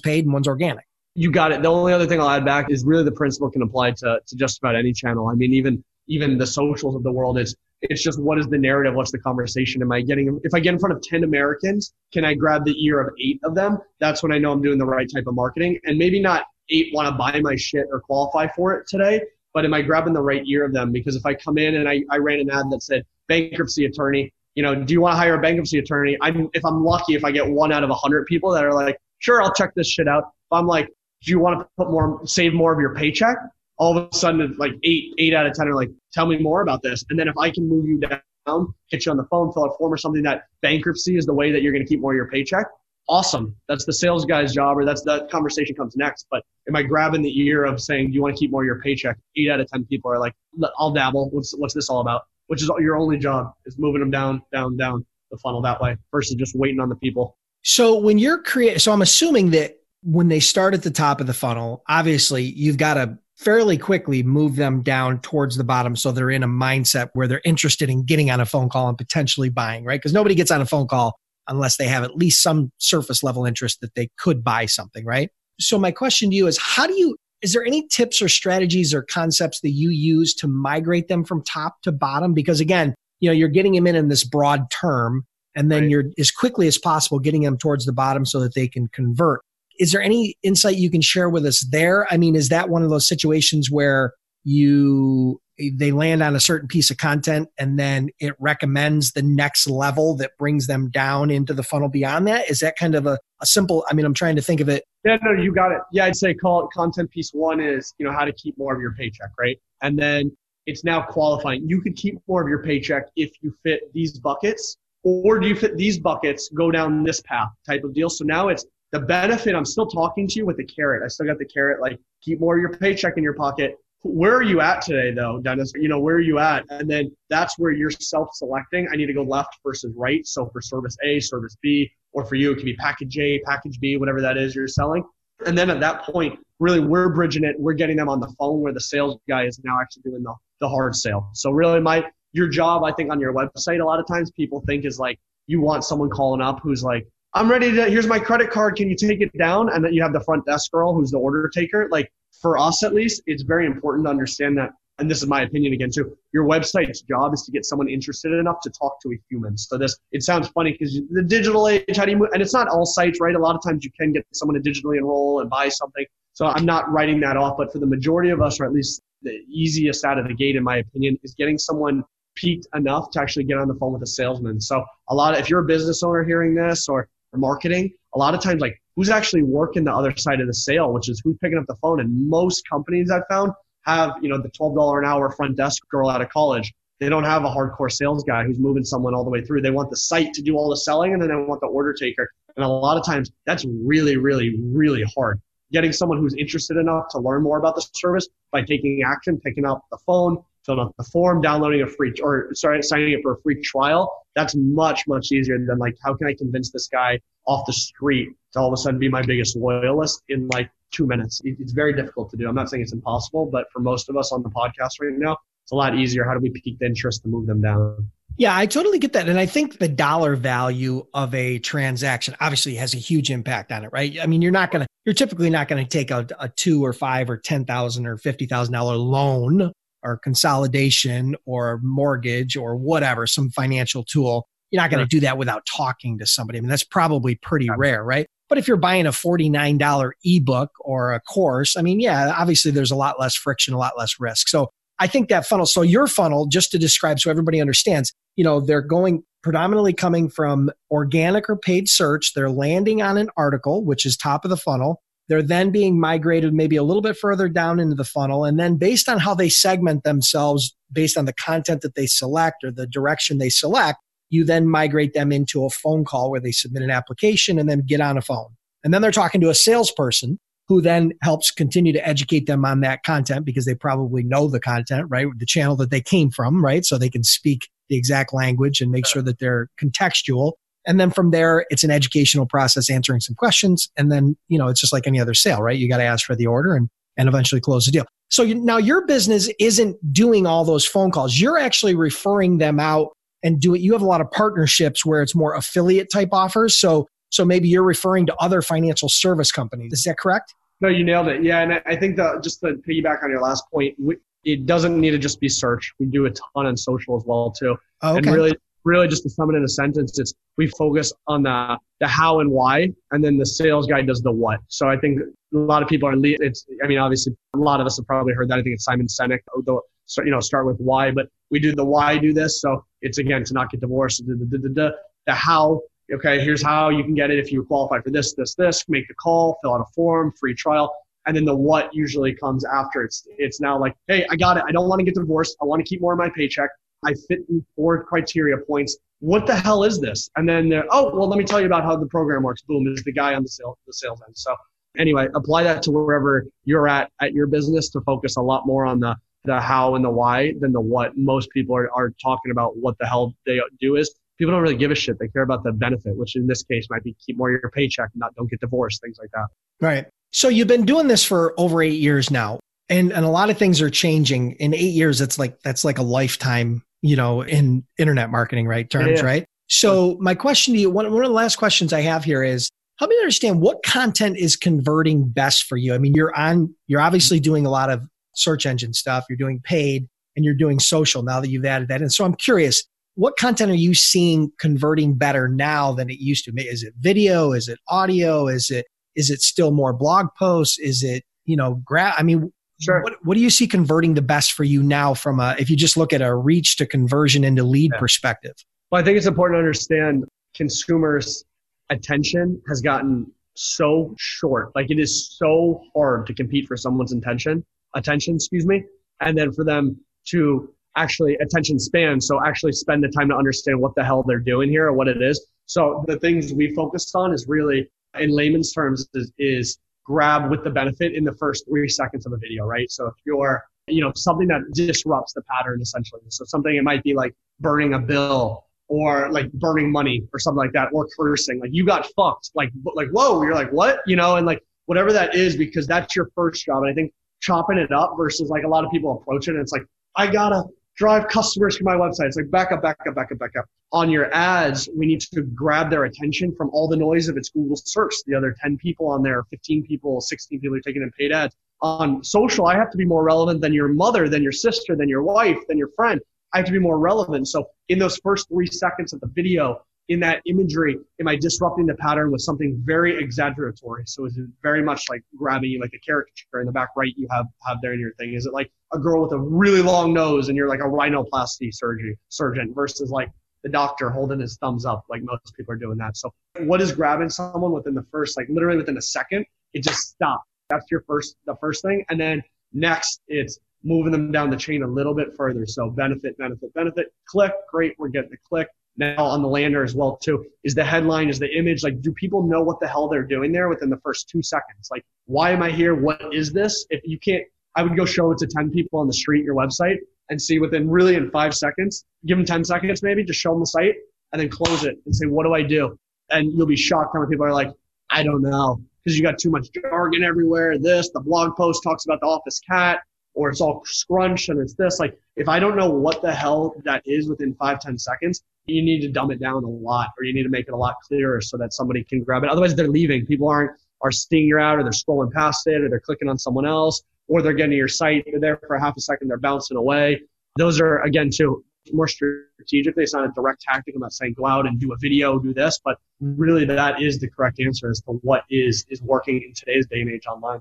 paid 0.00 0.24
and 0.24 0.32
one's 0.32 0.48
organic. 0.48 0.84
You 1.14 1.30
got 1.30 1.52
it. 1.52 1.62
The 1.62 1.68
only 1.68 1.92
other 1.92 2.06
thing 2.06 2.20
I'll 2.20 2.28
add 2.28 2.44
back 2.44 2.70
is 2.70 2.84
really 2.84 3.04
the 3.04 3.12
principle 3.12 3.50
can 3.50 3.62
apply 3.62 3.92
to, 3.92 4.20
to 4.26 4.36
just 4.36 4.58
about 4.58 4.74
any 4.74 4.92
channel. 4.92 5.28
I 5.28 5.34
mean, 5.34 5.52
even 5.52 5.84
even 6.08 6.38
the 6.38 6.46
socials 6.46 6.94
of 6.94 7.02
the 7.02 7.12
world 7.12 7.38
is 7.38 7.54
it's 7.82 8.02
just 8.02 8.20
what 8.20 8.38
is 8.38 8.48
the 8.48 8.58
narrative? 8.58 8.94
What's 8.94 9.12
the 9.12 9.18
conversation? 9.18 9.82
Am 9.82 9.92
I 9.92 10.00
getting 10.00 10.40
if 10.42 10.54
I 10.54 10.60
get 10.60 10.74
in 10.74 10.80
front 10.80 10.94
of 10.94 11.02
10 11.02 11.24
Americans, 11.24 11.92
can 12.12 12.24
I 12.24 12.34
grab 12.34 12.64
the 12.64 12.74
ear 12.84 13.00
of 13.00 13.14
eight 13.20 13.40
of 13.44 13.54
them? 13.54 13.78
That's 14.00 14.22
when 14.22 14.32
I 14.32 14.38
know 14.38 14.52
I'm 14.52 14.62
doing 14.62 14.78
the 14.78 14.86
right 14.86 15.08
type 15.12 15.26
of 15.26 15.34
marketing. 15.34 15.78
And 15.84 15.98
maybe 15.98 16.20
not 16.20 16.46
eight 16.70 16.92
want 16.94 17.08
to 17.08 17.12
buy 17.12 17.40
my 17.40 17.56
shit 17.56 17.86
or 17.90 18.00
qualify 18.00 18.48
for 18.48 18.74
it 18.74 18.86
today, 18.88 19.22
but 19.54 19.64
am 19.64 19.74
I 19.74 19.82
grabbing 19.82 20.12
the 20.12 20.22
right 20.22 20.42
ear 20.46 20.64
of 20.64 20.72
them? 20.72 20.92
Because 20.92 21.16
if 21.16 21.24
I 21.24 21.34
come 21.34 21.58
in 21.58 21.76
and 21.76 21.88
I, 21.88 22.02
I 22.10 22.18
ran 22.18 22.40
an 22.40 22.50
ad 22.50 22.66
that 22.70 22.82
said 22.82 23.04
bankruptcy 23.28 23.86
attorney, 23.86 24.32
you 24.54 24.62
know, 24.62 24.74
do 24.74 24.92
you 24.92 25.00
want 25.00 25.12
to 25.12 25.16
hire 25.16 25.34
a 25.34 25.40
bankruptcy 25.40 25.78
attorney? 25.78 26.16
I'm 26.20 26.48
if 26.54 26.64
I'm 26.64 26.84
lucky, 26.84 27.14
if 27.14 27.24
I 27.24 27.30
get 27.30 27.46
one 27.48 27.72
out 27.72 27.84
of 27.84 27.90
a 27.90 27.94
hundred 27.94 28.26
people 28.26 28.50
that 28.52 28.64
are 28.64 28.72
like, 28.72 28.98
sure, 29.18 29.42
I'll 29.42 29.52
check 29.52 29.74
this 29.74 29.88
shit 29.88 30.08
out. 30.08 30.24
If 30.24 30.52
I'm 30.52 30.66
like, 30.66 30.86
do 31.22 31.30
you 31.30 31.38
want 31.38 31.60
to 31.60 31.68
put 31.76 31.90
more, 31.90 32.20
save 32.26 32.54
more 32.54 32.72
of 32.72 32.80
your 32.80 32.94
paycheck? 32.94 33.36
All 33.78 33.96
of 33.96 34.08
a 34.10 34.16
sudden, 34.16 34.54
like 34.58 34.72
eight, 34.84 35.12
eight 35.18 35.34
out 35.34 35.46
of 35.46 35.52
ten 35.52 35.68
are 35.68 35.74
like, 35.74 35.90
tell 36.12 36.26
me 36.26 36.38
more 36.38 36.62
about 36.62 36.82
this. 36.82 37.04
And 37.10 37.18
then 37.18 37.28
if 37.28 37.36
I 37.36 37.50
can 37.50 37.68
move 37.68 37.86
you 37.86 37.98
down, 37.98 38.74
get 38.90 39.04
you 39.04 39.10
on 39.12 39.18
the 39.18 39.24
phone, 39.24 39.52
fill 39.52 39.64
out 39.64 39.74
a 39.74 39.76
form 39.76 39.92
or 39.92 39.96
something 39.98 40.22
that 40.22 40.44
bankruptcy 40.62 41.16
is 41.16 41.26
the 41.26 41.34
way 41.34 41.52
that 41.52 41.62
you're 41.62 41.72
going 41.72 41.84
to 41.84 41.88
keep 41.88 42.00
more 42.00 42.12
of 42.12 42.16
your 42.16 42.28
paycheck, 42.28 42.66
awesome. 43.08 43.56
That's 43.68 43.84
the 43.84 43.92
sales 43.92 44.24
guy's 44.24 44.52
job, 44.52 44.76
or 44.76 44.84
that's 44.84 45.02
that 45.02 45.30
conversation 45.30 45.74
comes 45.74 45.96
next. 45.96 46.26
But 46.30 46.42
am 46.68 46.76
I 46.76 46.82
grabbing 46.82 47.22
the 47.22 47.40
ear 47.40 47.64
of 47.64 47.80
saying, 47.80 48.08
do 48.08 48.14
you 48.14 48.22
want 48.22 48.36
to 48.36 48.40
keep 48.40 48.50
more 48.50 48.62
of 48.62 48.66
your 48.66 48.80
paycheck? 48.80 49.16
Eight 49.36 49.50
out 49.50 49.60
of 49.60 49.68
10 49.68 49.84
people 49.86 50.10
are 50.10 50.18
like, 50.18 50.34
I'll 50.78 50.92
dabble. 50.92 51.30
What's, 51.30 51.56
what's 51.56 51.74
this 51.74 51.88
all 51.88 52.00
about? 52.00 52.22
Which 52.48 52.62
is 52.62 52.70
your 52.78 52.96
only 52.96 53.18
job 53.18 53.52
is 53.64 53.76
moving 53.78 54.00
them 54.00 54.10
down, 54.10 54.42
down, 54.52 54.76
down 54.76 55.04
the 55.30 55.38
funnel 55.38 55.60
that 55.62 55.80
way 55.80 55.96
versus 56.12 56.34
just 56.36 56.54
waiting 56.54 56.80
on 56.80 56.88
the 56.88 56.96
people. 56.96 57.36
So 57.62 57.98
when 57.98 58.18
you're 58.18 58.42
creating, 58.42 58.78
so 58.78 58.92
I'm 58.92 59.02
assuming 59.02 59.50
that 59.50 59.78
when 60.02 60.28
they 60.28 60.38
start 60.38 60.74
at 60.74 60.82
the 60.82 60.90
top 60.90 61.20
of 61.20 61.26
the 61.26 61.34
funnel, 61.34 61.82
obviously 61.88 62.44
you've 62.44 62.76
got 62.76 62.94
to 62.94 63.18
fairly 63.36 63.76
quickly 63.76 64.22
move 64.22 64.56
them 64.56 64.82
down 64.82 65.20
towards 65.20 65.56
the 65.56 65.64
bottom 65.64 65.94
so 65.94 66.12
they're 66.12 66.30
in 66.30 66.42
a 66.42 66.48
mindset 66.48 67.10
where 67.12 67.26
they're 67.26 67.42
interested 67.44 67.90
in 67.90 68.04
getting 68.04 68.30
on 68.30 68.40
a 68.40 68.46
phone 68.46 68.68
call 68.68 68.88
and 68.88 68.96
potentially 68.96 69.50
buying, 69.50 69.84
right? 69.84 70.00
Because 70.00 70.12
nobody 70.12 70.34
gets 70.34 70.50
on 70.50 70.60
a 70.60 70.66
phone 70.66 70.86
call 70.86 71.18
unless 71.48 71.76
they 71.76 71.86
have 71.86 72.04
at 72.04 72.16
least 72.16 72.42
some 72.42 72.70
surface 72.78 73.22
level 73.22 73.44
interest 73.44 73.80
that 73.80 73.94
they 73.94 74.08
could 74.18 74.42
buy 74.42 74.66
something, 74.66 75.04
right? 75.04 75.30
So 75.60 75.78
my 75.78 75.90
question 75.90 76.30
to 76.30 76.36
you 76.36 76.46
is 76.46 76.58
how 76.58 76.86
do 76.86 76.94
you 76.94 77.16
is 77.42 77.52
there 77.52 77.64
any 77.64 77.86
tips 77.88 78.22
or 78.22 78.28
strategies 78.28 78.94
or 78.94 79.02
concepts 79.02 79.60
that 79.60 79.70
you 79.70 79.90
use 79.90 80.34
to 80.34 80.48
migrate 80.48 81.08
them 81.08 81.22
from 81.22 81.42
top 81.44 81.82
to 81.82 81.92
bottom 81.92 82.32
because 82.32 82.60
again, 82.60 82.94
you 83.20 83.28
know, 83.28 83.34
you're 83.34 83.48
getting 83.48 83.74
them 83.74 83.86
in 83.86 83.94
in 83.94 84.08
this 84.08 84.24
broad 84.24 84.70
term 84.70 85.24
and 85.54 85.70
then 85.70 85.84
right. 85.84 85.90
you're 85.90 86.04
as 86.18 86.30
quickly 86.30 86.66
as 86.66 86.78
possible 86.78 87.18
getting 87.18 87.42
them 87.42 87.58
towards 87.58 87.84
the 87.84 87.92
bottom 87.92 88.24
so 88.24 88.40
that 88.40 88.54
they 88.54 88.66
can 88.66 88.88
convert. 88.88 89.40
Is 89.78 89.92
there 89.92 90.00
any 90.00 90.34
insight 90.42 90.76
you 90.76 90.90
can 90.90 91.02
share 91.02 91.28
with 91.28 91.44
us 91.44 91.66
there? 91.70 92.06
I 92.10 92.16
mean, 92.16 92.34
is 92.34 92.48
that 92.48 92.68
one 92.68 92.82
of 92.82 92.90
those 92.90 93.06
situations 93.06 93.70
where 93.70 94.12
you 94.44 95.40
they 95.58 95.92
land 95.92 96.22
on 96.22 96.36
a 96.36 96.40
certain 96.40 96.68
piece 96.68 96.90
of 96.90 96.98
content 96.98 97.48
and 97.58 97.78
then 97.78 98.10
it 98.18 98.34
recommends 98.38 99.12
the 99.12 99.22
next 99.22 99.68
level 99.68 100.16
that 100.16 100.32
brings 100.38 100.66
them 100.66 100.90
down 100.90 101.30
into 101.30 101.54
the 101.54 101.62
funnel 101.62 101.88
beyond 101.88 102.26
that? 102.26 102.50
Is 102.50 102.60
that 102.60 102.76
kind 102.76 102.94
of 102.94 103.06
a, 103.06 103.18
a 103.40 103.46
simple 103.46 103.84
i 103.88 103.94
mean 103.94 104.04
i'm 104.04 104.14
trying 104.14 104.36
to 104.36 104.42
think 104.42 104.60
of 104.60 104.68
it. 104.68 104.84
Yeah 105.04 105.18
no 105.22 105.32
you 105.32 105.52
got 105.52 105.72
it. 105.72 105.80
Yeah 105.92 106.04
i'd 106.06 106.16
say 106.16 106.34
call 106.34 106.64
it 106.64 106.70
content 106.72 107.10
piece 107.10 107.30
one 107.30 107.60
is 107.60 107.94
you 107.98 108.06
know 108.06 108.12
how 108.12 108.24
to 108.24 108.32
keep 108.32 108.56
more 108.58 108.74
of 108.74 108.80
your 108.80 108.92
paycheck 108.92 109.30
right? 109.38 109.58
And 109.82 109.98
then 109.98 110.36
it's 110.66 110.84
now 110.84 111.02
qualifying. 111.02 111.68
You 111.68 111.80
could 111.80 111.96
keep 111.96 112.18
more 112.26 112.42
of 112.42 112.48
your 112.48 112.62
paycheck 112.62 113.08
if 113.16 113.30
you 113.40 113.54
fit 113.62 113.92
these 113.92 114.18
buckets 114.18 114.76
or 115.04 115.38
do 115.38 115.46
you 115.48 115.54
fit 115.54 115.76
these 115.76 115.98
buckets 115.98 116.50
go 116.54 116.70
down 116.70 117.04
this 117.04 117.20
path 117.22 117.48
type 117.66 117.84
of 117.84 117.94
deal? 117.94 118.10
So 118.10 118.24
now 118.24 118.48
it's 118.48 118.66
the 118.92 119.00
benefit 119.00 119.54
i'm 119.54 119.64
still 119.64 119.86
talking 119.86 120.28
to 120.28 120.38
you 120.38 120.46
with 120.46 120.56
the 120.56 120.64
carrot. 120.64 121.02
I 121.02 121.08
still 121.08 121.26
got 121.26 121.38
the 121.38 121.44
carrot 121.44 121.80
like 121.80 121.98
keep 122.22 122.40
more 122.40 122.56
of 122.56 122.60
your 122.60 122.72
paycheck 122.76 123.16
in 123.16 123.22
your 123.22 123.34
pocket 123.34 123.76
where 124.02 124.34
are 124.34 124.42
you 124.42 124.60
at 124.60 124.82
today 124.82 125.12
though 125.12 125.40
dennis? 125.40 125.72
You 125.74 125.88
know 125.88 126.00
where 126.00 126.16
are 126.16 126.20
you 126.20 126.38
at? 126.38 126.64
And 126.70 126.88
then 126.88 127.10
that's 127.28 127.58
where 127.58 127.72
you're 127.72 127.90
self-selecting. 127.90 128.88
I 128.92 128.96
need 128.96 129.06
to 129.06 129.12
go 129.12 129.22
left 129.22 129.58
versus 129.64 129.92
right. 129.96 130.26
So 130.26 130.46
for 130.46 130.60
service 130.60 130.96
a 131.04 131.20
service 131.20 131.56
b 131.62 131.90
or 132.12 132.24
for 132.24 132.34
you 132.34 132.52
it 132.52 132.56
can 132.56 132.64
be 132.64 132.76
package 132.76 133.18
a 133.18 133.40
package 133.40 133.78
b 133.80 133.96
whatever 133.96 134.20
that 134.20 134.36
is 134.36 134.54
you're 134.54 134.68
selling. 134.68 135.04
And 135.44 135.56
then 135.56 135.70
at 135.70 135.80
that 135.80 136.02
point 136.04 136.38
really 136.58 136.80
we're 136.80 137.10
bridging 137.10 137.44
it. 137.44 137.56
We're 137.58 137.74
getting 137.74 137.96
them 137.96 138.08
on 138.08 138.20
the 138.20 138.32
phone 138.38 138.60
where 138.60 138.72
the 138.72 138.80
sales 138.80 139.18
guy 139.28 139.44
is 139.44 139.60
now 139.64 139.78
actually 139.80 140.02
doing 140.02 140.22
the, 140.22 140.34
the 140.60 140.68
hard 140.68 140.94
sale. 140.94 141.28
So 141.34 141.50
really 141.50 141.80
my 141.80 142.04
your 142.32 142.48
job 142.48 142.84
i 142.84 142.92
think 142.92 143.10
on 143.10 143.18
your 143.18 143.32
website 143.32 143.80
a 143.80 143.84
lot 143.84 143.98
of 143.98 144.06
times 144.06 144.30
people 144.32 144.62
think 144.66 144.84
is 144.84 144.98
like 144.98 145.18
you 145.46 145.60
want 145.60 145.84
someone 145.84 146.10
calling 146.10 146.42
up 146.42 146.60
who's 146.60 146.82
like 146.82 147.06
i'm 147.34 147.50
ready 147.50 147.72
to 147.72 147.88
here's 147.88 148.06
my 148.06 148.18
credit 148.18 148.50
card. 148.50 148.76
Can 148.76 148.88
you 148.88 148.96
take 148.96 149.20
it 149.20 149.36
down? 149.38 149.72
And 149.72 149.84
then 149.84 149.92
you 149.92 150.02
have 150.02 150.12
the 150.12 150.20
front 150.20 150.44
desk 150.46 150.70
girl 150.70 150.94
who's 150.94 151.10
the 151.10 151.18
order 151.18 151.48
taker. 151.48 151.88
Like 151.90 152.10
for 152.40 152.58
us 152.58 152.82
at 152.82 152.94
least, 152.94 153.22
it's 153.26 153.42
very 153.42 153.66
important 153.66 154.06
to 154.06 154.10
understand 154.10 154.56
that, 154.58 154.70
and 154.98 155.10
this 155.10 155.22
is 155.22 155.28
my 155.28 155.42
opinion 155.42 155.72
again 155.72 155.90
too, 155.94 156.16
your 156.32 156.44
website's 156.44 157.02
job 157.02 157.34
is 157.34 157.42
to 157.42 157.52
get 157.52 157.64
someone 157.64 157.88
interested 157.88 158.32
enough 158.32 158.60
to 158.62 158.70
talk 158.70 159.00
to 159.02 159.10
a 159.10 159.18
human. 159.28 159.56
So 159.58 159.76
this, 159.76 159.98
it 160.12 160.22
sounds 160.22 160.48
funny 160.48 160.72
because 160.72 161.00
the 161.10 161.22
digital 161.22 161.68
age, 161.68 161.96
how 161.96 162.04
do 162.04 162.12
you 162.12 162.16
move, 162.16 162.28
and 162.32 162.42
it's 162.42 162.54
not 162.54 162.68
all 162.68 162.86
sites, 162.86 163.20
right? 163.20 163.34
A 163.34 163.38
lot 163.38 163.54
of 163.54 163.62
times 163.62 163.84
you 163.84 163.90
can 163.98 164.12
get 164.12 164.24
someone 164.32 164.60
to 164.60 164.70
digitally 164.70 164.96
enroll 164.96 165.40
and 165.40 165.50
buy 165.50 165.68
something. 165.68 166.04
So 166.32 166.46
I'm 166.46 166.64
not 166.64 166.90
writing 166.90 167.20
that 167.20 167.36
off, 167.36 167.56
but 167.56 167.72
for 167.72 167.78
the 167.78 167.86
majority 167.86 168.30
of 168.30 168.42
us, 168.42 168.60
or 168.60 168.64
at 168.64 168.72
least 168.72 169.02
the 169.22 169.38
easiest 169.48 170.04
out 170.04 170.18
of 170.18 170.28
the 170.28 170.34
gate, 170.34 170.56
in 170.56 170.62
my 170.62 170.78
opinion, 170.78 171.18
is 171.22 171.34
getting 171.34 171.58
someone 171.58 172.04
peaked 172.34 172.66
enough 172.74 173.10
to 173.10 173.20
actually 173.20 173.44
get 173.44 173.56
on 173.56 173.68
the 173.68 173.74
phone 173.74 173.94
with 173.94 174.02
a 174.02 174.06
salesman. 174.06 174.60
So 174.60 174.84
a 175.08 175.14
lot 175.14 175.32
of, 175.34 175.40
if 175.40 175.48
you're 175.48 175.60
a 175.60 175.64
business 175.64 176.02
owner 176.02 176.22
hearing 176.24 176.54
this 176.54 176.88
or, 176.88 177.08
or 177.32 177.38
marketing, 177.38 177.92
a 178.14 178.18
lot 178.18 178.34
of 178.34 178.40
times 178.40 178.60
like 178.60 178.80
who's 178.96 179.10
actually 179.10 179.42
working 179.42 179.84
the 179.84 179.94
other 179.94 180.14
side 180.16 180.40
of 180.40 180.46
the 180.46 180.54
sale, 180.54 180.92
which 180.92 181.08
is 181.08 181.20
who's 181.22 181.36
picking 181.42 181.58
up 181.58 181.66
the 181.68 181.76
phone. 181.76 182.00
And 182.00 182.28
most 182.28 182.68
companies 182.68 183.10
I've 183.10 183.26
found 183.28 183.52
have, 183.84 184.14
you 184.22 184.28
know, 184.28 184.40
the 184.40 184.48
$12 184.48 184.98
an 184.98 185.04
hour 185.04 185.30
front 185.30 185.56
desk 185.56 185.82
girl 185.88 186.08
out 186.08 186.22
of 186.22 186.30
college. 186.30 186.72
They 186.98 187.10
don't 187.10 187.24
have 187.24 187.44
a 187.44 187.48
hardcore 187.48 187.92
sales 187.92 188.24
guy 188.24 188.44
who's 188.44 188.58
moving 188.58 188.84
someone 188.84 189.14
all 189.14 189.22
the 189.22 189.30
way 189.30 189.42
through. 189.42 189.60
They 189.60 189.70
want 189.70 189.90
the 189.90 189.98
site 189.98 190.32
to 190.32 190.42
do 190.42 190.56
all 190.56 190.70
the 190.70 190.78
selling 190.78 191.12
and 191.12 191.20
then 191.20 191.28
they 191.28 191.36
want 191.36 191.60
the 191.60 191.66
order 191.66 191.92
taker. 191.92 192.28
And 192.56 192.64
a 192.64 192.68
lot 192.68 192.96
of 192.96 193.04
times 193.04 193.30
that's 193.44 193.66
really, 193.66 194.16
really, 194.16 194.58
really 194.62 195.04
hard. 195.14 195.40
Getting 195.72 195.92
someone 195.92 196.18
who's 196.18 196.34
interested 196.34 196.78
enough 196.78 197.08
to 197.10 197.18
learn 197.18 197.42
more 197.42 197.58
about 197.58 197.74
the 197.74 197.86
service 197.92 198.28
by 198.50 198.62
taking 198.62 199.02
action, 199.06 199.38
picking 199.38 199.66
up 199.66 199.84
the 199.90 199.98
phone, 200.06 200.42
filling 200.64 200.80
out 200.80 200.94
the 200.96 201.04
form, 201.04 201.42
downloading 201.42 201.82
a 201.82 201.86
free, 201.86 202.14
or 202.22 202.48
sorry, 202.54 202.82
signing 202.82 203.14
up 203.14 203.20
for 203.22 203.34
a 203.34 203.40
free 203.42 203.60
trial. 203.60 204.10
That's 204.34 204.54
much, 204.56 205.06
much 205.06 205.32
easier 205.32 205.58
than 205.58 205.78
like, 205.78 205.96
how 206.02 206.14
can 206.14 206.28
I 206.28 206.34
convince 206.34 206.70
this 206.70 206.88
guy 206.88 207.20
off 207.46 207.66
the 207.66 207.72
street 207.72 208.30
to 208.52 208.60
all 208.60 208.68
of 208.68 208.72
a 208.72 208.76
sudden 208.76 208.98
be 208.98 209.08
my 209.08 209.22
biggest 209.22 209.56
loyalist 209.56 210.22
in 210.28 210.48
like 210.48 210.70
two 210.92 211.06
minutes? 211.06 211.40
It's 211.44 211.72
very 211.72 211.92
difficult 211.94 212.30
to 212.30 212.36
do. 212.36 212.48
I'm 212.48 212.54
not 212.54 212.70
saying 212.70 212.82
it's 212.82 212.92
impossible, 212.92 213.46
but 213.46 213.66
for 213.72 213.80
most 213.80 214.08
of 214.08 214.16
us 214.16 214.32
on 214.32 214.42
the 214.42 214.50
podcast 214.50 215.00
right 215.00 215.12
now, 215.16 215.36
it's 215.64 215.72
a 215.72 215.76
lot 215.76 215.96
easier. 215.96 216.24
How 216.24 216.34
do 216.34 216.40
we 216.40 216.50
pique 216.50 216.78
the 216.78 216.86
interest 216.86 217.22
to 217.22 217.28
move 217.28 217.46
them 217.46 217.60
down? 217.60 218.10
Yeah, 218.38 218.56
I 218.56 218.66
totally 218.66 218.98
get 218.98 219.14
that. 219.14 219.28
And 219.28 219.38
I 219.38 219.46
think 219.46 219.78
the 219.78 219.88
dollar 219.88 220.36
value 220.36 221.06
of 221.14 221.34
a 221.34 221.58
transaction 221.58 222.36
obviously 222.38 222.74
has 222.74 222.92
a 222.94 222.98
huge 222.98 223.30
impact 223.30 223.72
on 223.72 223.82
it, 223.84 223.90
right? 223.92 224.18
I 224.20 224.26
mean, 224.26 224.42
you're 224.42 224.52
not 224.52 224.70
going 224.70 224.82
to, 224.82 224.86
you're 225.06 225.14
typically 225.14 225.48
not 225.48 225.68
going 225.68 225.82
to 225.82 225.88
take 225.88 226.10
a, 226.10 226.26
a 226.38 226.50
two 226.50 226.84
or 226.84 226.92
five 226.92 227.30
or 227.30 227.38
10,000 227.38 228.06
or 228.06 228.18
$50,000 228.18 228.98
loan 228.98 229.72
or 230.02 230.18
consolidation 230.18 231.34
or 231.46 231.80
mortgage 231.82 232.56
or 232.56 232.76
whatever, 232.76 233.26
some 233.26 233.48
financial 233.50 234.04
tool. 234.04 234.46
You're 234.70 234.82
not 234.82 234.90
going 234.90 235.02
to 235.02 235.08
do 235.08 235.20
that 235.20 235.38
without 235.38 235.64
talking 235.66 236.18
to 236.18 236.26
somebody. 236.26 236.58
I 236.58 236.60
mean, 236.60 236.68
that's 236.68 236.84
probably 236.84 237.36
pretty 237.36 237.68
rare, 237.76 238.02
right? 238.02 238.26
But 238.48 238.58
if 238.58 238.68
you're 238.68 238.76
buying 238.76 239.06
a 239.06 239.10
$49 239.10 240.10
ebook 240.24 240.70
or 240.80 241.12
a 241.12 241.20
course, 241.20 241.76
I 241.76 241.82
mean, 241.82 242.00
yeah, 242.00 242.32
obviously 242.36 242.70
there's 242.70 242.90
a 242.90 242.96
lot 242.96 243.18
less 243.18 243.34
friction, 243.34 243.74
a 243.74 243.78
lot 243.78 243.98
less 243.98 244.20
risk. 244.20 244.48
So 244.48 244.70
I 244.98 245.06
think 245.06 245.28
that 245.28 245.46
funnel, 245.46 245.66
so 245.66 245.82
your 245.82 246.06
funnel, 246.06 246.46
just 246.46 246.70
to 246.72 246.78
describe 246.78 247.20
so 247.20 247.30
everybody 247.30 247.60
understands, 247.60 248.12
you 248.36 248.44
know, 248.44 248.60
they're 248.60 248.82
going 248.82 249.22
predominantly 249.42 249.92
coming 249.92 250.28
from 250.28 250.70
organic 250.90 251.48
or 251.48 251.56
paid 251.56 251.88
search. 251.88 252.34
They're 252.34 252.50
landing 252.50 253.02
on 253.02 253.16
an 253.16 253.30
article, 253.36 253.84
which 253.84 254.06
is 254.06 254.16
top 254.16 254.44
of 254.44 254.50
the 254.50 254.56
funnel. 254.56 255.02
They're 255.28 255.42
then 255.42 255.70
being 255.70 255.98
migrated 255.98 256.54
maybe 256.54 256.76
a 256.76 256.82
little 256.82 257.02
bit 257.02 257.16
further 257.16 257.48
down 257.48 257.80
into 257.80 257.96
the 257.96 258.04
funnel. 258.04 258.44
And 258.44 258.58
then 258.60 258.76
based 258.76 259.08
on 259.08 259.18
how 259.18 259.34
they 259.34 259.48
segment 259.48 260.04
themselves, 260.04 260.76
based 260.92 261.16
on 261.16 261.24
the 261.24 261.32
content 261.32 261.82
that 261.82 261.96
they 261.96 262.06
select 262.06 262.62
or 262.62 262.70
the 262.70 262.86
direction 262.86 263.38
they 263.38 263.48
select, 263.48 263.98
you 264.30 264.44
then 264.44 264.68
migrate 264.68 265.14
them 265.14 265.32
into 265.32 265.64
a 265.64 265.70
phone 265.70 266.04
call 266.04 266.30
where 266.30 266.40
they 266.40 266.52
submit 266.52 266.82
an 266.82 266.90
application 266.90 267.58
and 267.58 267.68
then 267.68 267.82
get 267.86 268.00
on 268.00 268.16
a 268.16 268.22
phone. 268.22 268.48
And 268.84 268.92
then 268.92 269.02
they're 269.02 269.10
talking 269.10 269.40
to 269.40 269.50
a 269.50 269.54
salesperson 269.54 270.38
who 270.68 270.80
then 270.80 271.12
helps 271.22 271.50
continue 271.50 271.92
to 271.92 272.06
educate 272.06 272.46
them 272.46 272.64
on 272.64 272.80
that 272.80 273.02
content 273.04 273.44
because 273.44 273.64
they 273.64 273.74
probably 273.74 274.22
know 274.22 274.48
the 274.48 274.60
content, 274.60 275.06
right? 275.08 275.26
The 275.38 275.46
channel 275.46 275.76
that 275.76 275.90
they 275.90 276.00
came 276.00 276.30
from, 276.30 276.64
right? 276.64 276.84
So 276.84 276.98
they 276.98 277.10
can 277.10 277.22
speak 277.22 277.68
the 277.88 277.96
exact 277.96 278.34
language 278.34 278.80
and 278.80 278.90
make 278.90 279.06
sure 279.06 279.22
that 279.22 279.38
they're 279.38 279.68
contextual. 279.80 280.54
And 280.86 280.98
then 281.00 281.10
from 281.10 281.30
there, 281.30 281.66
it's 281.70 281.84
an 281.84 281.90
educational 281.90 282.46
process, 282.46 282.90
answering 282.90 283.20
some 283.20 283.36
questions. 283.36 283.90
And 283.96 284.10
then, 284.10 284.36
you 284.48 284.58
know, 284.58 284.68
it's 284.68 284.80
just 284.80 284.92
like 284.92 285.06
any 285.06 285.20
other 285.20 285.34
sale, 285.34 285.62
right? 285.62 285.76
You 285.76 285.88
got 285.88 285.98
to 285.98 286.04
ask 286.04 286.26
for 286.26 286.36
the 286.36 286.46
order 286.46 286.74
and, 286.74 286.88
and 287.16 287.28
eventually 287.28 287.60
close 287.60 287.86
the 287.86 287.92
deal. 287.92 288.06
So 288.28 288.42
you, 288.42 288.56
now 288.56 288.76
your 288.76 289.06
business 289.06 289.48
isn't 289.60 289.96
doing 290.12 290.46
all 290.46 290.64
those 290.64 290.84
phone 290.84 291.12
calls. 291.12 291.40
You're 291.40 291.58
actually 291.58 291.94
referring 291.94 292.58
them 292.58 292.80
out 292.80 293.12
and 293.46 293.60
doing, 293.60 293.80
you 293.80 293.92
have 293.92 294.02
a 294.02 294.06
lot 294.06 294.20
of 294.20 294.30
partnerships 294.32 295.06
where 295.06 295.22
it's 295.22 295.34
more 295.34 295.54
affiliate 295.54 296.10
type 296.12 296.30
offers. 296.32 296.78
So, 296.78 297.08
so 297.30 297.44
maybe 297.44 297.68
you're 297.68 297.84
referring 297.84 298.26
to 298.26 298.34
other 298.36 298.60
financial 298.60 299.08
service 299.08 299.52
companies. 299.52 299.92
Is 299.92 300.02
that 300.02 300.18
correct? 300.18 300.54
No, 300.80 300.88
you 300.88 301.04
nailed 301.04 301.28
it. 301.28 301.42
Yeah. 301.42 301.60
And 301.60 301.80
I 301.86 301.96
think 301.96 302.16
that 302.16 302.42
just 302.42 302.60
to 302.60 302.74
piggyback 302.86 303.22
on 303.22 303.30
your 303.30 303.40
last 303.40 303.64
point, 303.72 303.96
it 304.44 304.66
doesn't 304.66 305.00
need 305.00 305.12
to 305.12 305.18
just 305.18 305.40
be 305.40 305.48
search. 305.48 305.94
We 305.98 306.06
do 306.06 306.26
a 306.26 306.30
ton 306.30 306.66
on 306.66 306.76
social 306.76 307.16
as 307.16 307.24
well 307.24 307.52
too. 307.52 307.76
Oh, 308.02 308.16
okay. 308.16 308.18
And 308.18 308.26
really 308.26 308.56
really 308.86 309.08
just 309.08 309.24
to 309.24 309.28
sum 309.28 309.50
it 309.50 309.56
in 309.56 309.64
a 309.64 309.68
sentence, 309.68 310.18
it's 310.18 310.32
we 310.56 310.68
focus 310.68 311.12
on 311.26 311.42
the 311.42 311.76
the 312.00 312.06
how 312.06 312.40
and 312.40 312.50
why, 312.50 312.88
and 313.10 313.22
then 313.22 313.36
the 313.36 313.44
sales 313.44 313.86
guy 313.86 314.00
does 314.00 314.22
the 314.22 314.32
what. 314.32 314.60
So 314.68 314.88
I 314.88 314.96
think 314.96 315.20
a 315.54 315.58
lot 315.58 315.82
of 315.82 315.88
people 315.88 316.08
are. 316.08 316.14
It's 316.16 316.64
I 316.82 316.86
mean 316.86 316.98
obviously 316.98 317.36
a 317.54 317.58
lot 317.58 317.80
of 317.80 317.86
us 317.86 317.98
have 317.98 318.06
probably 318.06 318.32
heard 318.32 318.48
that. 318.48 318.58
I 318.58 318.62
think 318.62 318.74
it's 318.74 318.84
Simon 318.84 319.06
Sinek. 319.06 319.40
The, 319.64 319.80
you 320.24 320.30
know 320.30 320.40
start 320.40 320.66
with 320.66 320.78
why, 320.78 321.10
but 321.10 321.26
we 321.50 321.58
do 321.58 321.74
the 321.74 321.84
why 321.84 322.16
do 322.16 322.32
this. 322.32 322.60
So 322.60 322.84
it's 323.06 323.18
again 323.18 323.44
to 323.44 323.54
not 323.54 323.70
get 323.70 323.80
divorced. 323.80 324.26
The, 324.26 324.34
the, 324.34 324.58
the, 324.58 324.94
the, 325.26 325.34
how. 325.34 325.80
Okay, 326.12 326.38
here's 326.38 326.62
how 326.62 326.88
you 326.88 327.02
can 327.02 327.14
get 327.14 327.32
it 327.32 327.38
if 327.40 327.50
you 327.50 327.64
qualify 327.64 328.00
for 328.00 328.10
this, 328.10 328.32
this, 328.34 328.54
this. 328.54 328.84
Make 328.88 329.08
the 329.08 329.14
call, 329.14 329.58
fill 329.60 329.74
out 329.74 329.80
a 329.80 329.92
form, 329.92 330.32
free 330.38 330.54
trial 330.54 330.94
and 331.26 331.36
then 331.36 331.44
the 331.44 331.54
what 331.54 331.92
usually 331.94 332.34
comes 332.34 332.64
after. 332.64 333.02
It's 333.02 333.26
it's 333.38 333.60
now 333.60 333.78
like, 333.78 333.94
hey, 334.06 334.24
I 334.30 334.36
got 334.36 334.56
it. 334.56 334.64
I 334.66 334.72
don't 334.72 334.88
want 334.88 335.00
to 335.00 335.04
get 335.04 335.14
divorced. 335.14 335.56
I 335.60 335.64
want 335.64 335.84
to 335.84 335.88
keep 335.88 336.00
more 336.00 336.12
of 336.12 336.18
my 336.18 336.30
paycheck. 336.30 336.70
I 337.04 337.14
fit 337.28 337.40
in 337.50 337.64
four 337.74 338.04
criteria 338.04 338.56
points. 338.58 338.96
What 339.20 339.46
the 339.46 339.54
hell 339.54 339.84
is 339.84 340.00
this? 340.00 340.30
And 340.36 340.48
then, 340.48 340.72
oh, 340.90 341.14
well, 341.14 341.28
let 341.28 341.38
me 341.38 341.44
tell 341.44 341.60
you 341.60 341.66
about 341.66 341.84
how 341.84 341.96
the 341.96 342.06
program 342.06 342.42
works. 342.42 342.62
Boom, 342.62 342.86
is 342.86 343.02
the 343.02 343.12
guy 343.12 343.34
on 343.34 343.42
the 343.42 343.48
sale 343.48 343.76
the 343.86 343.92
sales 343.92 344.20
end. 344.26 344.36
So 344.36 344.54
anyway, 344.96 345.28
apply 345.34 345.64
that 345.64 345.82
to 345.84 345.90
wherever 345.90 346.46
you're 346.64 346.88
at 346.88 347.10
at 347.20 347.32
your 347.32 347.46
business 347.46 347.90
to 347.90 348.00
focus 348.02 348.36
a 348.36 348.42
lot 348.42 348.66
more 348.66 348.86
on 348.86 349.00
the 349.00 349.16
the 349.46 349.60
how 349.60 349.94
and 349.94 350.04
the 350.04 350.10
why 350.10 350.54
than 350.60 350.72
the 350.72 350.80
what. 350.80 351.16
Most 351.16 351.50
people 351.50 351.76
are, 351.76 351.90
are 351.96 352.12
talking 352.22 352.50
about 352.50 352.76
what 352.76 352.96
the 352.98 353.06
hell 353.06 353.34
they 353.46 353.60
do 353.80 353.96
is 353.96 354.14
people 354.38 354.52
don't 354.52 354.62
really 354.62 354.76
give 354.76 354.90
a 354.90 354.94
shit. 354.94 355.18
They 355.18 355.28
care 355.28 355.42
about 355.42 355.64
the 355.64 355.72
benefit, 355.72 356.16
which 356.16 356.36
in 356.36 356.46
this 356.46 356.62
case 356.62 356.86
might 356.90 357.02
be 357.02 357.16
keep 357.24 357.38
more 357.38 357.54
of 357.54 357.60
your 357.62 357.70
paycheck, 357.70 358.10
not 358.14 358.34
don't 358.34 358.50
get 358.50 358.60
divorced, 358.60 359.00
things 359.02 359.16
like 359.18 359.30
that. 359.32 359.46
Right. 359.80 360.06
So 360.32 360.48
you've 360.48 360.68
been 360.68 360.84
doing 360.84 361.08
this 361.08 361.24
for 361.24 361.54
over 361.58 361.82
eight 361.82 362.00
years 362.00 362.30
now. 362.30 362.60
And 362.88 363.12
and 363.12 363.24
a 363.24 363.28
lot 363.28 363.50
of 363.50 363.58
things 363.58 363.80
are 363.80 363.90
changing. 363.90 364.52
In 364.52 364.72
eight 364.72 364.92
years, 364.92 365.20
it's 365.20 365.40
like 365.40 365.60
that's 365.62 365.84
like 365.84 365.98
a 365.98 366.02
lifetime 366.02 366.82
you 367.02 367.16
know, 367.16 367.42
in 367.42 367.84
internet 367.98 368.30
marketing, 368.30 368.66
right? 368.66 368.88
Terms, 368.88 369.20
yeah. 369.20 369.24
right? 369.24 369.46
So 369.68 370.16
my 370.20 370.34
question 370.34 370.74
to 370.74 370.80
you, 370.80 370.90
one, 370.90 371.10
one 371.12 371.22
of 371.22 371.28
the 371.28 371.34
last 371.34 371.56
questions 371.56 371.92
I 371.92 372.00
have 372.00 372.24
here 372.24 372.42
is 372.42 372.70
help 372.98 373.10
me 373.10 373.16
understand 373.18 373.60
what 373.60 373.82
content 373.84 374.38
is 374.38 374.56
converting 374.56 375.28
best 375.28 375.64
for 375.64 375.76
you. 375.76 375.94
I 375.94 375.98
mean, 375.98 376.14
you're 376.14 376.34
on, 376.36 376.74
you're 376.86 377.00
obviously 377.00 377.40
doing 377.40 377.66
a 377.66 377.70
lot 377.70 377.90
of 377.90 378.06
search 378.36 378.66
engine 378.66 378.92
stuff, 378.92 379.24
you're 379.28 379.36
doing 379.36 379.60
paid 379.64 380.08
and 380.36 380.44
you're 380.44 380.54
doing 380.54 380.78
social 380.78 381.22
now 381.22 381.40
that 381.40 381.48
you've 381.48 381.64
added 381.64 381.88
that 381.88 382.02
And 382.02 382.12
So 382.12 382.24
I'm 382.24 382.34
curious, 382.34 382.84
what 383.14 383.36
content 383.36 383.72
are 383.72 383.74
you 383.74 383.94
seeing 383.94 384.52
converting 384.58 385.14
better 385.14 385.48
now 385.48 385.92
than 385.92 386.10
it 386.10 386.18
used 386.18 386.44
to? 386.44 386.52
Is 386.56 386.82
it 386.82 386.94
video? 387.00 387.52
Is 387.52 387.68
it 387.68 387.78
audio? 387.88 388.46
Is 388.48 388.70
it 388.70 388.86
is 389.14 389.30
it 389.30 389.40
still 389.40 389.70
more 389.70 389.94
blog 389.94 390.26
posts? 390.38 390.78
Is 390.78 391.02
it 391.02 391.24
you 391.46 391.56
know 391.56 391.80
grab? 391.84 392.14
I 392.18 392.22
mean, 392.22 392.52
Sure. 392.78 393.02
What, 393.02 393.14
what 393.24 393.34
do 393.36 393.40
you 393.40 393.48
see 393.48 393.66
converting 393.66 394.12
the 394.12 394.22
best 394.22 394.52
for 394.52 394.62
you 394.62 394.82
now 394.82 395.14
from 395.14 395.40
a, 395.40 395.56
if 395.58 395.70
you 395.70 395.76
just 395.76 395.96
look 395.96 396.12
at 396.12 396.20
a 396.20 396.34
reach 396.34 396.76
to 396.76 396.84
conversion 396.84 397.42
into 397.42 397.62
lead 397.62 397.90
yeah. 397.94 397.98
perspective? 397.98 398.52
Well, 398.90 399.00
I 399.00 399.04
think 399.04 399.16
it's 399.16 399.26
important 399.26 399.56
to 399.56 399.60
understand 399.60 400.26
consumers' 400.54 401.42
attention 401.88 402.60
has 402.68 402.82
gotten 402.82 403.32
so 403.54 404.14
short. 404.18 404.72
Like 404.74 404.90
it 404.90 404.98
is 404.98 405.36
so 405.38 405.82
hard 405.94 406.26
to 406.26 406.34
compete 406.34 406.68
for 406.68 406.76
someone's 406.76 407.12
attention, 407.12 407.64
attention, 407.94 408.36
excuse 408.36 408.66
me, 408.66 408.84
and 409.20 409.36
then 409.36 409.52
for 409.52 409.64
them 409.64 409.96
to 410.28 410.72
actually 410.96 411.36
attention 411.36 411.78
span. 411.78 412.20
So 412.20 412.44
actually 412.44 412.72
spend 412.72 413.04
the 413.04 413.08
time 413.08 413.28
to 413.28 413.36
understand 413.36 413.80
what 413.80 413.94
the 413.94 414.04
hell 414.04 414.22
they're 414.26 414.38
doing 414.38 414.70
here 414.70 414.86
or 414.86 414.92
what 414.92 415.08
it 415.08 415.22
is. 415.22 415.46
So 415.66 416.04
the 416.06 416.18
things 416.18 416.52
we 416.52 416.74
focused 416.74 417.14
on 417.14 417.32
is 417.32 417.46
really, 417.48 417.88
in 418.18 418.30
layman's 418.30 418.72
terms, 418.72 419.06
is, 419.14 419.32
is 419.38 419.78
grab 420.04 420.50
with 420.50 420.64
the 420.64 420.70
benefit 420.70 421.14
in 421.14 421.24
the 421.24 421.34
first 421.34 421.66
three 421.68 421.88
seconds 421.88 422.26
of 422.26 422.32
a 422.32 422.36
video, 422.36 422.64
right? 422.64 422.90
So 422.90 423.06
if 423.06 423.14
you're, 423.24 423.64
you 423.88 424.00
know, 424.00 424.12
something 424.14 424.48
that 424.48 424.62
disrupts 424.72 425.32
the 425.34 425.42
pattern 425.42 425.80
essentially. 425.82 426.22
So 426.28 426.44
something 426.44 426.74
it 426.74 426.84
might 426.84 427.02
be 427.02 427.14
like 427.14 427.34
burning 427.60 427.94
a 427.94 427.98
bill 427.98 428.64
or 428.88 429.30
like 429.30 429.50
burning 429.52 429.90
money 429.90 430.22
or 430.32 430.38
something 430.38 430.58
like 430.58 430.72
that 430.72 430.88
or 430.92 431.08
cursing. 431.18 431.60
Like 431.60 431.70
you 431.72 431.84
got 431.84 432.06
fucked. 432.16 432.50
Like 432.54 432.70
like 432.94 433.08
whoa, 433.10 433.42
you're 433.42 433.54
like 433.54 433.70
what? 433.72 434.00
You 434.06 434.16
know, 434.16 434.36
and 434.36 434.46
like 434.46 434.62
whatever 434.86 435.12
that 435.12 435.34
is 435.34 435.56
because 435.56 435.86
that's 435.86 436.14
your 436.14 436.30
first 436.34 436.64
job. 436.64 436.82
And 436.82 436.90
I 436.90 436.94
think 436.94 437.12
chopping 437.46 437.78
it 437.78 437.92
up 437.92 438.14
versus 438.16 438.50
like 438.50 438.64
a 438.64 438.68
lot 438.68 438.84
of 438.84 438.90
people 438.90 439.12
approach 439.12 439.46
it 439.46 439.52
and 439.52 439.60
it's 439.60 439.72
like 439.72 439.86
I 440.16 440.26
gotta 440.26 440.64
drive 440.96 441.28
customers 441.28 441.76
to 441.76 441.84
my 441.84 441.94
website. 441.94 442.26
It's 442.26 442.36
like 442.36 442.50
back 442.50 442.72
up, 442.72 442.82
back 442.82 442.96
up, 443.06 443.14
back 443.14 443.30
up, 443.30 443.38
back 443.38 443.54
up. 443.56 443.66
On 443.92 444.10
your 444.10 444.32
ads, 444.34 444.88
we 444.96 445.06
need 445.06 445.20
to 445.20 445.42
grab 445.42 445.90
their 445.90 446.04
attention 446.04 446.54
from 446.56 446.70
all 446.72 446.88
the 446.88 446.96
noise 446.96 447.28
of 447.28 447.36
its 447.36 447.50
Google 447.50 447.76
search. 447.76 448.14
The 448.26 448.34
other 448.34 448.56
10 448.62 448.78
people 448.78 449.08
on 449.08 449.22
there, 449.22 449.44
15 449.50 449.86
people, 449.86 450.20
16 450.20 450.58
people 450.58 450.76
are 450.76 450.80
taking 450.80 451.02
in 451.02 451.10
paid 451.12 451.32
ads. 451.32 451.54
On 451.82 452.24
social, 452.24 452.66
I 452.66 452.76
have 452.76 452.90
to 452.90 452.96
be 452.96 453.04
more 453.04 453.22
relevant 453.22 453.60
than 453.60 453.74
your 453.74 453.88
mother, 453.88 454.28
than 454.28 454.42
your 454.42 454.52
sister, 454.52 454.96
than 454.96 455.08
your 455.08 455.22
wife, 455.22 455.58
than 455.68 455.76
your 455.76 455.90
friend. 455.94 456.20
I 456.54 456.58
have 456.58 456.66
to 456.66 456.72
be 456.72 456.78
more 456.78 456.98
relevant. 456.98 457.46
So 457.48 457.68
in 457.90 457.98
those 457.98 458.16
first 458.16 458.48
three 458.48 458.66
seconds 458.66 459.12
of 459.12 459.20
the 459.20 459.26
video, 459.26 459.82
in 460.08 460.20
that 460.20 460.40
imagery, 460.46 460.96
am 461.20 461.26
I 461.26 461.36
disrupting 461.36 461.86
the 461.86 461.94
pattern 461.94 462.30
with 462.30 462.40
something 462.40 462.80
very 462.84 463.18
exaggeratory? 463.18 464.04
So 464.06 464.24
is 464.24 464.36
it 464.36 464.46
very 464.62 464.82
much 464.82 465.08
like 465.10 465.22
grabbing 465.36 465.70
you 465.70 465.80
like 465.80 465.92
a 465.94 465.98
caricature 465.98 466.60
in 466.60 466.66
the 466.66 466.72
back 466.72 466.90
right 466.96 467.12
you 467.16 467.26
have 467.30 467.46
have 467.66 467.78
there 467.82 467.92
in 467.92 468.00
your 468.00 468.14
thing? 468.14 468.34
Is 468.34 468.46
it 468.46 468.52
like 468.52 468.70
a 468.92 468.98
girl 468.98 469.22
with 469.22 469.32
a 469.32 469.38
really 469.38 469.82
long 469.82 470.12
nose 470.12 470.48
and 470.48 470.56
you're 470.56 470.68
like 470.68 470.80
a 470.80 470.84
rhinoplasty 470.84 471.74
surgery 471.74 472.16
surgeon 472.28 472.72
versus 472.72 473.10
like 473.10 473.30
the 473.64 473.68
doctor 473.68 474.10
holding 474.10 474.38
his 474.38 474.56
thumbs 474.58 474.86
up 474.86 475.04
like 475.08 475.22
most 475.22 475.52
people 475.56 475.74
are 475.74 475.78
doing 475.78 475.98
that. 475.98 476.16
So 476.16 476.32
what 476.60 476.80
is 476.80 476.92
grabbing 476.92 477.30
someone 477.30 477.72
within 477.72 477.94
the 477.94 478.06
first 478.12 478.36
like 478.36 478.48
literally 478.48 478.76
within 478.76 478.96
a 478.96 479.02
second? 479.02 479.44
It 479.72 479.82
just 479.82 479.98
stops. 479.98 480.48
That's 480.68 480.86
your 480.90 481.02
first 481.02 481.36
the 481.46 481.56
first 481.56 481.82
thing. 481.82 482.04
And 482.08 482.20
then 482.20 482.44
next 482.72 483.22
it's 483.26 483.58
moving 483.82 484.12
them 484.12 484.30
down 484.30 484.50
the 484.50 484.56
chain 484.56 484.84
a 484.84 484.86
little 484.86 485.14
bit 485.14 485.34
further. 485.36 485.66
So 485.66 485.90
benefit, 485.90 486.38
benefit, 486.38 486.72
benefit, 486.74 487.12
click, 487.26 487.52
great, 487.70 487.94
we're 487.98 488.08
getting 488.08 488.30
the 488.30 488.36
click 488.48 488.68
now 488.96 489.24
on 489.24 489.42
the 489.42 489.48
lander 489.48 489.82
as 489.82 489.94
well 489.94 490.16
too 490.16 490.46
is 490.64 490.74
the 490.74 490.84
headline 490.84 491.28
is 491.28 491.38
the 491.38 491.50
image 491.56 491.82
like 491.82 492.00
do 492.00 492.12
people 492.12 492.42
know 492.42 492.62
what 492.62 492.80
the 492.80 492.86
hell 492.86 493.08
they're 493.08 493.22
doing 493.22 493.52
there 493.52 493.68
within 493.68 493.90
the 493.90 493.98
first 493.98 494.28
two 494.28 494.42
seconds? 494.42 494.88
Like 494.90 495.04
why 495.26 495.50
am 495.50 495.62
i 495.62 495.70
here? 495.70 495.94
What 495.94 496.34
is 496.34 496.52
this? 496.52 496.86
If 496.90 497.00
you 497.04 497.18
can't 497.18 497.44
i 497.74 497.82
would 497.82 497.96
go 497.96 498.04
show 498.04 498.32
it 498.32 498.38
to 498.38 498.46
10 498.46 498.70
people 498.70 498.98
on 498.98 499.06
the 499.06 499.12
street 499.12 499.44
your 499.44 499.54
website 499.54 499.98
and 500.30 500.40
see 500.40 500.58
within 500.58 500.90
really 500.90 501.14
in 501.14 501.30
five 501.30 501.54
seconds 501.54 502.04
give 502.26 502.38
them 502.38 502.46
10 502.46 502.64
seconds 502.64 503.02
maybe 503.02 503.22
just 503.22 503.38
show 503.38 503.52
them 503.52 503.60
the 503.60 503.66
site 503.66 503.94
and 504.32 504.40
then 504.40 504.48
close 504.48 504.84
it 504.84 504.98
and 505.04 505.14
say 505.14 505.26
what 505.26 505.44
do 505.44 505.54
i 505.54 505.62
do? 505.62 505.98
And 506.30 506.52
you'll 506.52 506.66
be 506.66 506.76
shocked 506.76 507.10
how 507.14 507.20
many 507.20 507.30
people 507.30 507.46
are 507.46 507.52
like 507.52 507.70
i 508.10 508.22
don't 508.22 508.42
know 508.42 508.80
because 509.06 509.16
you 509.16 509.22
got 509.22 509.38
too 509.38 509.50
much 509.50 509.68
jargon 509.72 510.24
everywhere. 510.24 510.78
This 510.78 511.10
the 511.10 511.20
blog 511.20 511.56
post 511.56 511.82
talks 511.84 512.04
about 512.06 512.20
the 512.20 512.26
office 512.26 512.58
cat 512.58 513.00
or 513.36 513.50
it's 513.50 513.60
all 513.60 513.82
scrunch 513.84 514.48
and 514.48 514.58
it's 514.58 514.74
this. 514.74 514.98
Like, 514.98 515.16
if 515.36 515.48
I 515.48 515.60
don't 515.60 515.76
know 515.76 515.90
what 515.90 516.22
the 516.22 516.32
hell 516.32 516.74
that 516.84 517.02
is 517.06 517.28
within 517.28 517.54
five 517.54 517.78
ten 517.78 517.98
seconds, 517.98 518.42
you 518.64 518.82
need 518.82 519.00
to 519.02 519.08
dumb 519.08 519.30
it 519.30 519.38
down 519.38 519.62
a 519.62 519.68
lot 519.68 520.08
or 520.18 520.24
you 520.24 520.34
need 520.34 520.42
to 520.42 520.48
make 520.48 520.66
it 520.66 520.72
a 520.72 520.76
lot 520.76 520.96
clearer 521.06 521.40
so 521.40 521.56
that 521.58 521.72
somebody 521.72 522.02
can 522.02 522.24
grab 522.24 522.42
it. 522.42 522.50
Otherwise, 522.50 522.74
they're 522.74 522.88
leaving. 522.88 523.24
People 523.26 523.48
aren't 523.48 523.70
are 524.02 524.10
seeing 524.10 524.46
you 524.46 524.58
out 524.58 524.78
or 524.78 524.82
they're 524.82 524.92
scrolling 524.92 525.32
past 525.32 525.66
it 525.66 525.82
or 525.82 525.88
they're 525.88 526.00
clicking 526.00 526.28
on 526.28 526.38
someone 526.38 526.66
else 526.66 527.02
or 527.28 527.42
they're 527.42 527.52
getting 527.52 527.70
to 527.70 527.76
your 527.76 527.88
site. 527.88 528.24
They're 528.26 528.40
there 528.40 528.60
for 528.66 528.78
half 528.78 528.96
a 528.96 529.00
second, 529.00 529.28
they're 529.28 529.38
bouncing 529.38 529.76
away. 529.76 530.22
Those 530.58 530.80
are, 530.80 531.02
again, 531.02 531.30
too, 531.32 531.64
more 531.92 532.08
strategically. 532.08 533.02
It's 533.02 533.14
not 533.14 533.24
a 533.24 533.32
direct 533.34 533.62
tactic. 533.62 533.94
I'm 533.94 534.00
not 534.00 534.12
saying 534.12 534.34
go 534.34 534.46
out 534.46 534.66
and 534.66 534.80
do 534.80 534.92
a 534.92 534.96
video, 534.98 535.38
do 535.38 535.52
this, 535.54 535.80
but 535.84 535.98
really 536.20 536.64
that 536.64 537.00
is 537.00 537.18
the 537.18 537.28
correct 537.28 537.60
answer 537.64 537.90
as 537.90 538.00
to 538.02 538.12
what 538.22 538.44
is 538.50 538.84
is 538.88 539.02
working 539.02 539.42
in 539.42 539.52
today's 539.54 539.86
day 539.86 540.00
and 540.00 540.10
age 540.10 540.26
online. 540.26 540.60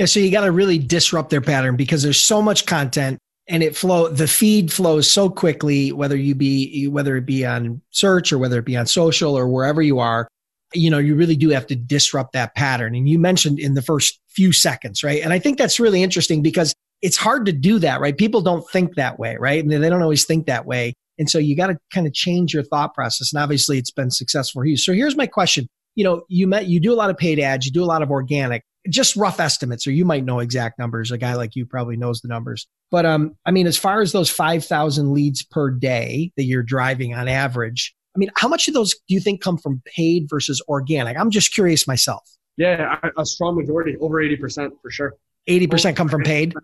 Yeah, 0.00 0.06
so 0.06 0.18
you 0.18 0.30
got 0.30 0.46
to 0.46 0.50
really 0.50 0.78
disrupt 0.78 1.28
their 1.28 1.42
pattern 1.42 1.76
because 1.76 2.02
there's 2.02 2.18
so 2.18 2.40
much 2.40 2.64
content 2.64 3.18
and 3.46 3.62
it 3.62 3.76
flow 3.76 4.08
the 4.08 4.26
feed 4.26 4.72
flows 4.72 5.12
so 5.12 5.28
quickly 5.28 5.92
whether 5.92 6.16
you 6.16 6.34
be 6.34 6.88
whether 6.88 7.18
it 7.18 7.26
be 7.26 7.44
on 7.44 7.82
search 7.90 8.32
or 8.32 8.38
whether 8.38 8.58
it 8.58 8.64
be 8.64 8.78
on 8.78 8.86
social 8.86 9.36
or 9.36 9.46
wherever 9.46 9.82
you 9.82 9.98
are 9.98 10.26
you 10.72 10.88
know 10.88 10.96
you 10.96 11.14
really 11.14 11.36
do 11.36 11.50
have 11.50 11.66
to 11.66 11.76
disrupt 11.76 12.32
that 12.32 12.54
pattern. 12.54 12.94
And 12.94 13.10
you 13.10 13.18
mentioned 13.18 13.58
in 13.58 13.74
the 13.74 13.82
first 13.82 14.18
few 14.30 14.54
seconds 14.54 15.04
right? 15.04 15.20
And 15.22 15.34
i 15.34 15.38
think 15.38 15.58
that's 15.58 15.78
really 15.78 16.02
interesting 16.02 16.40
because 16.40 16.72
it's 17.02 17.18
hard 17.18 17.44
to 17.44 17.52
do 17.52 17.78
that 17.80 18.00
right? 18.00 18.16
People 18.16 18.40
don't 18.40 18.66
think 18.70 18.94
that 18.94 19.18
way 19.18 19.36
right? 19.38 19.62
And 19.62 19.70
they 19.70 19.90
don't 19.90 20.00
always 20.00 20.24
think 20.24 20.46
that 20.46 20.64
way. 20.64 20.94
And 21.18 21.28
so 21.28 21.36
you 21.36 21.54
got 21.54 21.66
to 21.66 21.76
kind 21.92 22.06
of 22.06 22.14
change 22.14 22.54
your 22.54 22.62
thought 22.62 22.94
process. 22.94 23.34
And 23.34 23.42
obviously 23.42 23.76
it's 23.76 23.90
been 23.90 24.10
successful 24.10 24.62
for 24.62 24.64
you. 24.64 24.78
So 24.78 24.94
here's 24.94 25.14
my 25.14 25.26
question. 25.26 25.66
You 25.94 26.04
know 26.04 26.22
you 26.28 26.46
met 26.46 26.68
you 26.68 26.80
do 26.80 26.90
a 26.90 26.96
lot 26.96 27.10
of 27.10 27.18
paid 27.18 27.38
ads 27.38 27.66
you 27.66 27.72
do 27.72 27.84
a 27.84 27.84
lot 27.84 28.00
of 28.00 28.10
organic 28.10 28.62
just 28.88 29.16
rough 29.16 29.40
estimates, 29.40 29.86
or 29.86 29.92
you 29.92 30.04
might 30.04 30.24
know 30.24 30.38
exact 30.38 30.78
numbers. 30.78 31.10
A 31.10 31.18
guy 31.18 31.34
like 31.34 31.54
you 31.54 31.66
probably 31.66 31.96
knows 31.96 32.20
the 32.20 32.28
numbers. 32.28 32.66
But 32.90 33.06
um, 33.06 33.36
I 33.44 33.50
mean, 33.50 33.66
as 33.66 33.76
far 33.76 34.00
as 34.00 34.12
those 34.12 34.30
5,000 34.30 35.12
leads 35.12 35.42
per 35.42 35.70
day 35.70 36.32
that 36.36 36.44
you're 36.44 36.62
driving 36.62 37.14
on 37.14 37.28
average, 37.28 37.94
I 38.16 38.18
mean, 38.18 38.30
how 38.36 38.48
much 38.48 38.68
of 38.68 38.74
those 38.74 38.94
do 38.94 39.14
you 39.14 39.20
think 39.20 39.42
come 39.42 39.58
from 39.58 39.82
paid 39.84 40.28
versus 40.28 40.62
organic? 40.68 41.16
I'm 41.16 41.30
just 41.30 41.54
curious 41.54 41.86
myself. 41.86 42.22
Yeah, 42.56 42.96
a 43.16 43.24
strong 43.24 43.56
majority, 43.56 43.96
over 43.98 44.16
80% 44.16 44.70
for 44.82 44.90
sure. 44.90 45.14
80% 45.48 45.96
come 45.96 46.08
from 46.08 46.22
paid? 46.22 46.54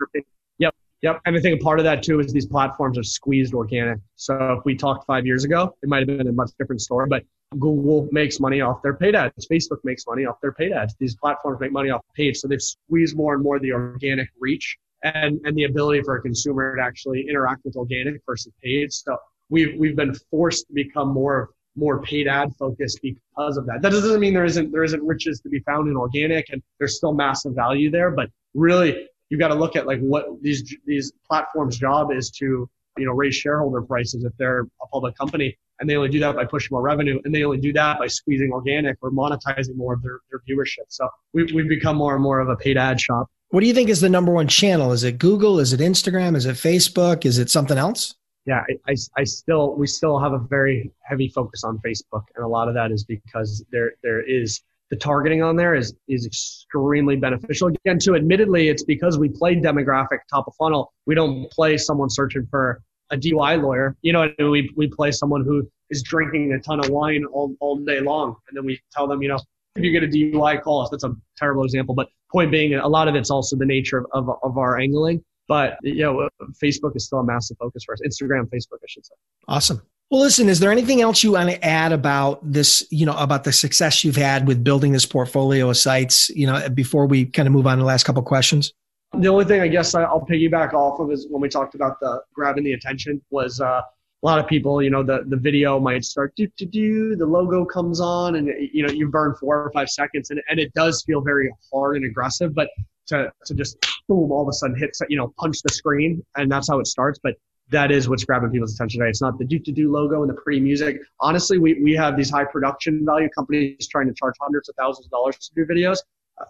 Yep. 0.59 0.75
Yep. 1.03 1.21
And 1.25 1.37
I 1.37 1.41
think 1.41 1.61
a 1.61 1.65
part 1.65 1.79
of 1.79 1.85
that 1.85 2.03
too 2.03 2.21
is 2.21 2.33
these 2.33 2.47
platforms 2.47 2.99
are 2.99 3.03
squeezed 3.03 3.55
organic. 3.55 3.99
So 4.17 4.57
if 4.59 4.65
we 4.65 4.75
talked 4.75 5.07
five 5.07 5.25
years 5.27 5.45
ago, 5.45 5.75
it 5.83 5.89
might 5.89 6.07
have 6.07 6.19
been 6.19 6.29
a 6.29 6.33
much 6.33 6.51
different 6.59 6.81
story. 6.81 7.07
But 7.09 7.23
Google 7.53 8.09
makes 8.11 8.41
money 8.41 8.61
off 8.61 8.83
their 8.83 8.95
paid 8.95 9.15
ads. 9.15 9.47
Facebook 9.47 9.79
makes 9.85 10.07
money 10.07 10.27
off 10.27 10.41
their 10.41 10.53
paid 10.53 10.73
ads. 10.73 10.95
These 10.99 11.17
platforms 11.17 11.61
make 11.61 11.73
money 11.73 11.91
off 11.91 12.03
paid. 12.15 12.37
So 12.37 12.49
they've 12.49 12.61
squeezed 12.61 13.17
more 13.17 13.35
and 13.35 13.43
more 13.43 13.59
the 13.59 13.73
organic 13.73 14.29
reach 14.41 14.77
and, 15.03 15.41
and 15.45 15.57
the 15.57 15.65
ability 15.65 16.03
for 16.03 16.17
a 16.17 16.23
consumer 16.23 16.77
to 16.77 16.83
actually 16.83 17.27
interact 17.29 17.65
with 17.65 17.77
organic 17.77 18.21
versus 18.27 18.53
paid. 18.63 18.93
So 18.93 19.17
we've, 19.49 19.79
we've 19.79 19.97
been 19.97 20.15
forced 20.31 20.67
to 20.67 20.73
become 20.73 21.13
more, 21.13 21.51
more 21.77 22.03
paid 22.03 22.27
ad 22.27 22.55
focused 22.59 23.01
because 23.01 23.57
of 23.57 23.67
that. 23.67 23.81
That 23.81 23.93
doesn't 23.93 24.19
mean 24.19 24.35
there 24.35 24.45
isn't, 24.45 24.73
there 24.73 24.85
isn't 24.85 25.03
riches 25.03 25.41
to 25.41 25.49
be 25.49 25.61
found 25.61 25.89
in 25.89 25.97
organic 25.97 26.51
and 26.51 26.63
there's 26.79 26.97
still 26.97 27.13
massive 27.13 27.55
value 27.55 27.91
there, 27.91 28.11
but 28.11 28.29
really 28.55 29.07
you've 29.31 29.41
got 29.41 29.49
to 29.49 29.55
look 29.55 29.77
at 29.77 29.87
like 29.87 30.01
what 30.01 30.27
these, 30.43 30.75
these 30.85 31.13
platforms 31.27 31.79
job 31.79 32.11
is 32.11 32.31
to, 32.31 32.69
you 32.99 33.07
know, 33.07 33.13
raise 33.13 33.37
shareholder 33.37 33.83
prices 33.83 34.25
if 34.25 34.33
they're 34.37 34.63
a 34.83 34.87
public 34.89 35.17
company 35.17 35.57
and 35.81 35.89
they 35.89 35.97
only 35.97 36.09
do 36.09 36.21
that 36.21 36.35
by 36.35 36.45
pushing 36.45 36.69
more 36.75 36.83
revenue, 36.83 37.21
and 37.25 37.35
they 37.35 37.45
only 37.45 37.59
do 37.59 37.73
that 37.75 37.99
by 37.99 38.07
squeezing 38.07 38.51
organic 38.53 38.97
or 39.03 39.11
monetizing 39.11 39.77
more 39.77 39.95
of 39.95 40.03
their, 40.03 40.21
their 40.31 40.41
viewership. 40.49 40.85
So 40.89 41.09
we've, 41.33 41.53
we've 41.53 41.69
become 41.69 41.97
more 41.97 42.15
and 42.15 42.23
more 42.23 42.41
of 42.41 42.49
a 42.49 42.57
paid 42.57 42.77
ad 42.77 43.01
shop. 43.01 43.29
What 43.51 43.61
do 43.61 43.67
you 43.67 43.75
think 43.75 43.89
is 43.89 44.01
the 44.01 44.09
number 44.09 44.33
one 44.33 44.49
channel? 44.49 44.93
Is 44.93 45.05
it 45.05 45.19
Google? 45.19 45.61
Is 45.61 45.73
it 45.73 45.81
Instagram? 45.81 46.37
Is 46.37 46.47
it 46.47 46.57
Facebook? 46.57 47.25
Is 47.25 47.39
it 47.39 47.49
something 47.49 47.79
else? 47.79 48.15
Yeah, 48.45 48.65
I, 48.69 48.93
I, 48.93 48.97
I 49.19 49.25
still 49.25 49.75
we 49.75 49.87
still 49.87 50.19
have 50.19 50.33
a 50.33 50.39
very 50.39 50.93
heavy 51.03 51.29
focus 51.29 51.65
on 51.65 51.79
Facebook, 51.79 52.23
and 52.37 52.45
a 52.45 52.49
lot 52.49 52.69
of 52.69 52.75
that 52.75 52.93
is 52.93 53.05
because 53.05 53.65
there 53.73 53.95
there 54.03 54.21
is 54.21 54.63
the 54.91 54.97
targeting 54.97 55.43
on 55.43 55.57
there 55.57 55.75
is 55.75 55.95
is 56.09 56.27
extremely 56.27 57.17
beneficial. 57.17 57.69
Again, 57.69 57.99
too, 57.99 58.15
admittedly, 58.15 58.69
it's 58.69 58.85
because 58.85 59.19
we 59.19 59.29
play 59.29 59.57
demographic 59.57 60.19
top 60.31 60.47
of 60.47 60.55
funnel. 60.55 60.93
We 61.07 61.15
don't 61.17 61.51
play 61.51 61.77
someone 61.77 62.09
searching 62.09 62.47
for 62.51 62.83
a 63.11 63.17
DUI 63.17 63.61
lawyer. 63.63 63.97
You 64.03 64.13
know, 64.13 64.29
we, 64.39 64.71
we 64.77 64.89
play 64.89 65.11
someone 65.11 65.45
who 65.45 65.69
is 65.91 66.03
drinking 66.03 66.53
a 66.53 66.61
ton 66.61 66.81
of 66.81 66.91
wine 66.91 67.25
all, 67.27 67.55
all 67.61 67.77
day 67.77 68.01
long. 68.01 68.37
And 68.49 68.57
then 68.57 68.65
we 68.65 68.81
tell 68.93 69.07
them, 69.07 69.23
you 69.23 69.29
know, 69.29 69.39
if 69.77 69.85
you 69.85 69.93
get 69.93 70.03
a 70.03 70.07
DUI, 70.07 70.63
call 70.63 70.83
us. 70.83 70.91
That's 70.91 71.05
a 71.05 71.15
terrible 71.37 71.65
example. 71.65 71.95
But 71.95 72.09
point 72.31 72.51
being, 72.51 72.75
a 72.75 72.89
lot 72.89 73.09
of 73.09 73.15
it's 73.15 73.31
also 73.31 73.57
the 73.57 73.67
nature 73.67 73.99
of, 73.99 74.29
of, 74.29 74.39
of 74.43 74.59
our 74.59 74.79
angling. 74.79 75.23
But, 75.49 75.79
you 75.83 76.03
know, 76.03 76.29
Facebook 76.63 76.97
is 76.97 77.07
still 77.07 77.21
a 77.21 77.25
massive 77.25 77.57
focus 77.59 77.85
for 77.85 77.95
us. 77.95 78.01
Instagram, 78.05 78.49
Facebook, 78.49 78.79
I 78.83 78.87
should 78.89 79.07
say. 79.07 79.15
Awesome. 79.47 79.83
Well, 80.11 80.21
listen, 80.21 80.49
is 80.49 80.61
there 80.61 80.71
anything 80.71 81.01
else 81.01 81.25
you 81.25 81.33
want 81.33 81.51
to 81.51 81.65
add 81.65 81.93
about 81.93 82.41
this, 82.43 82.87
you 82.91 83.07
know, 83.07 83.17
about 83.17 83.45
the 83.45 83.53
success 83.53 84.05
you've 84.05 84.17
had 84.17 84.47
with 84.47 84.63
building 84.63 84.93
this 84.93 85.07
portfolio 85.07 85.69
of 85.69 85.77
sites, 85.77 86.31
you 86.31 86.47
know, 86.47 86.69
before 86.69 87.07
we 87.07 87.27
kind 87.27 87.49
of 87.49 87.53
move 87.53 87.67
on 87.67 87.79
to 87.79 87.83
the 87.83 87.87
last 87.87 88.05
couple 88.05 88.23
questions? 88.23 88.73
The 89.13 89.29
only 89.29 89.45
thing 89.45 89.61
I 89.61 89.69
guess 89.69 89.95
I'll 89.95 90.27
piggyback 90.27 90.75
off 90.75 91.01
of 91.01 91.11
is 91.11 91.27
when 91.31 91.41
we 91.41 91.49
talked 91.49 91.75
about 91.75 91.99
the 92.01 92.23
grabbing 92.35 92.65
the 92.65 92.73
attention 92.73 93.23
was 93.31 93.61
uh, 93.61 93.81
a 94.23 94.27
lot 94.27 94.39
of 94.39 94.47
people, 94.47 94.83
you 94.83 94.91
know, 94.91 95.03
the, 95.03 95.25
the 95.27 95.37
video 95.37 95.79
might 95.79 96.05
start 96.05 96.35
do 96.37 96.49
do 96.57 96.67
do, 96.67 97.17
the 97.17 97.27
logo 97.27 97.65
comes 97.65 98.01
on, 98.01 98.37
and 98.37 98.51
you 98.73 98.87
know 98.87 98.93
you 98.93 99.09
burn 99.09 99.35
four 99.37 99.63
or 99.63 99.71
five 99.73 99.89
seconds, 99.89 100.31
and, 100.31 100.41
and 100.51 100.59
it 100.59 100.73
does 100.75 101.03
feel 101.05 101.21
very 101.21 101.51
hard 101.73 101.97
and 101.97 102.05
aggressive. 102.05 102.55
But 102.55 102.69
to 103.07 103.33
to 103.45 103.55
just 103.55 103.79
boom, 104.09 104.31
all 104.33 104.43
of 104.43 104.49
a 104.49 104.53
sudden 104.53 104.77
hit, 104.77 104.97
you 105.09 105.17
know, 105.17 105.33
punch 105.39 105.63
the 105.63 105.73
screen, 105.73 106.25
and 106.37 106.51
that's 106.51 106.69
how 106.69 106.81
it 106.81 106.87
starts. 106.87 107.19
But 107.23 107.35
that 107.71 107.91
is 107.91 108.09
what's 108.09 108.25
grabbing 108.25 108.51
people's 108.51 108.75
attention 108.75 109.01
today. 109.01 109.11
It's 109.11 109.23
not 109.23 109.39
the 109.39 109.45
do 109.45 109.59
to 109.59 109.73
do 109.73 109.91
logo 109.91 110.23
and 110.23 110.31
the 110.31 110.35
pretty 110.35 110.61
music. 110.61 111.01
Honestly, 111.21 111.59
we, 111.59 111.75
we 111.83 111.93
have 111.95 112.17
these 112.17 112.31
high 112.31 112.45
production 112.45 113.05
value 113.05 113.29
companies 113.31 113.89
trying 113.89 114.07
to 114.07 114.15
charge 114.15 114.35
hundreds 114.41 114.69
of 114.69 114.77
thousands 114.77 115.07
of 115.07 115.11
dollars 115.11 115.37
to 115.39 115.51
do 115.55 115.67
videos. 115.73 115.99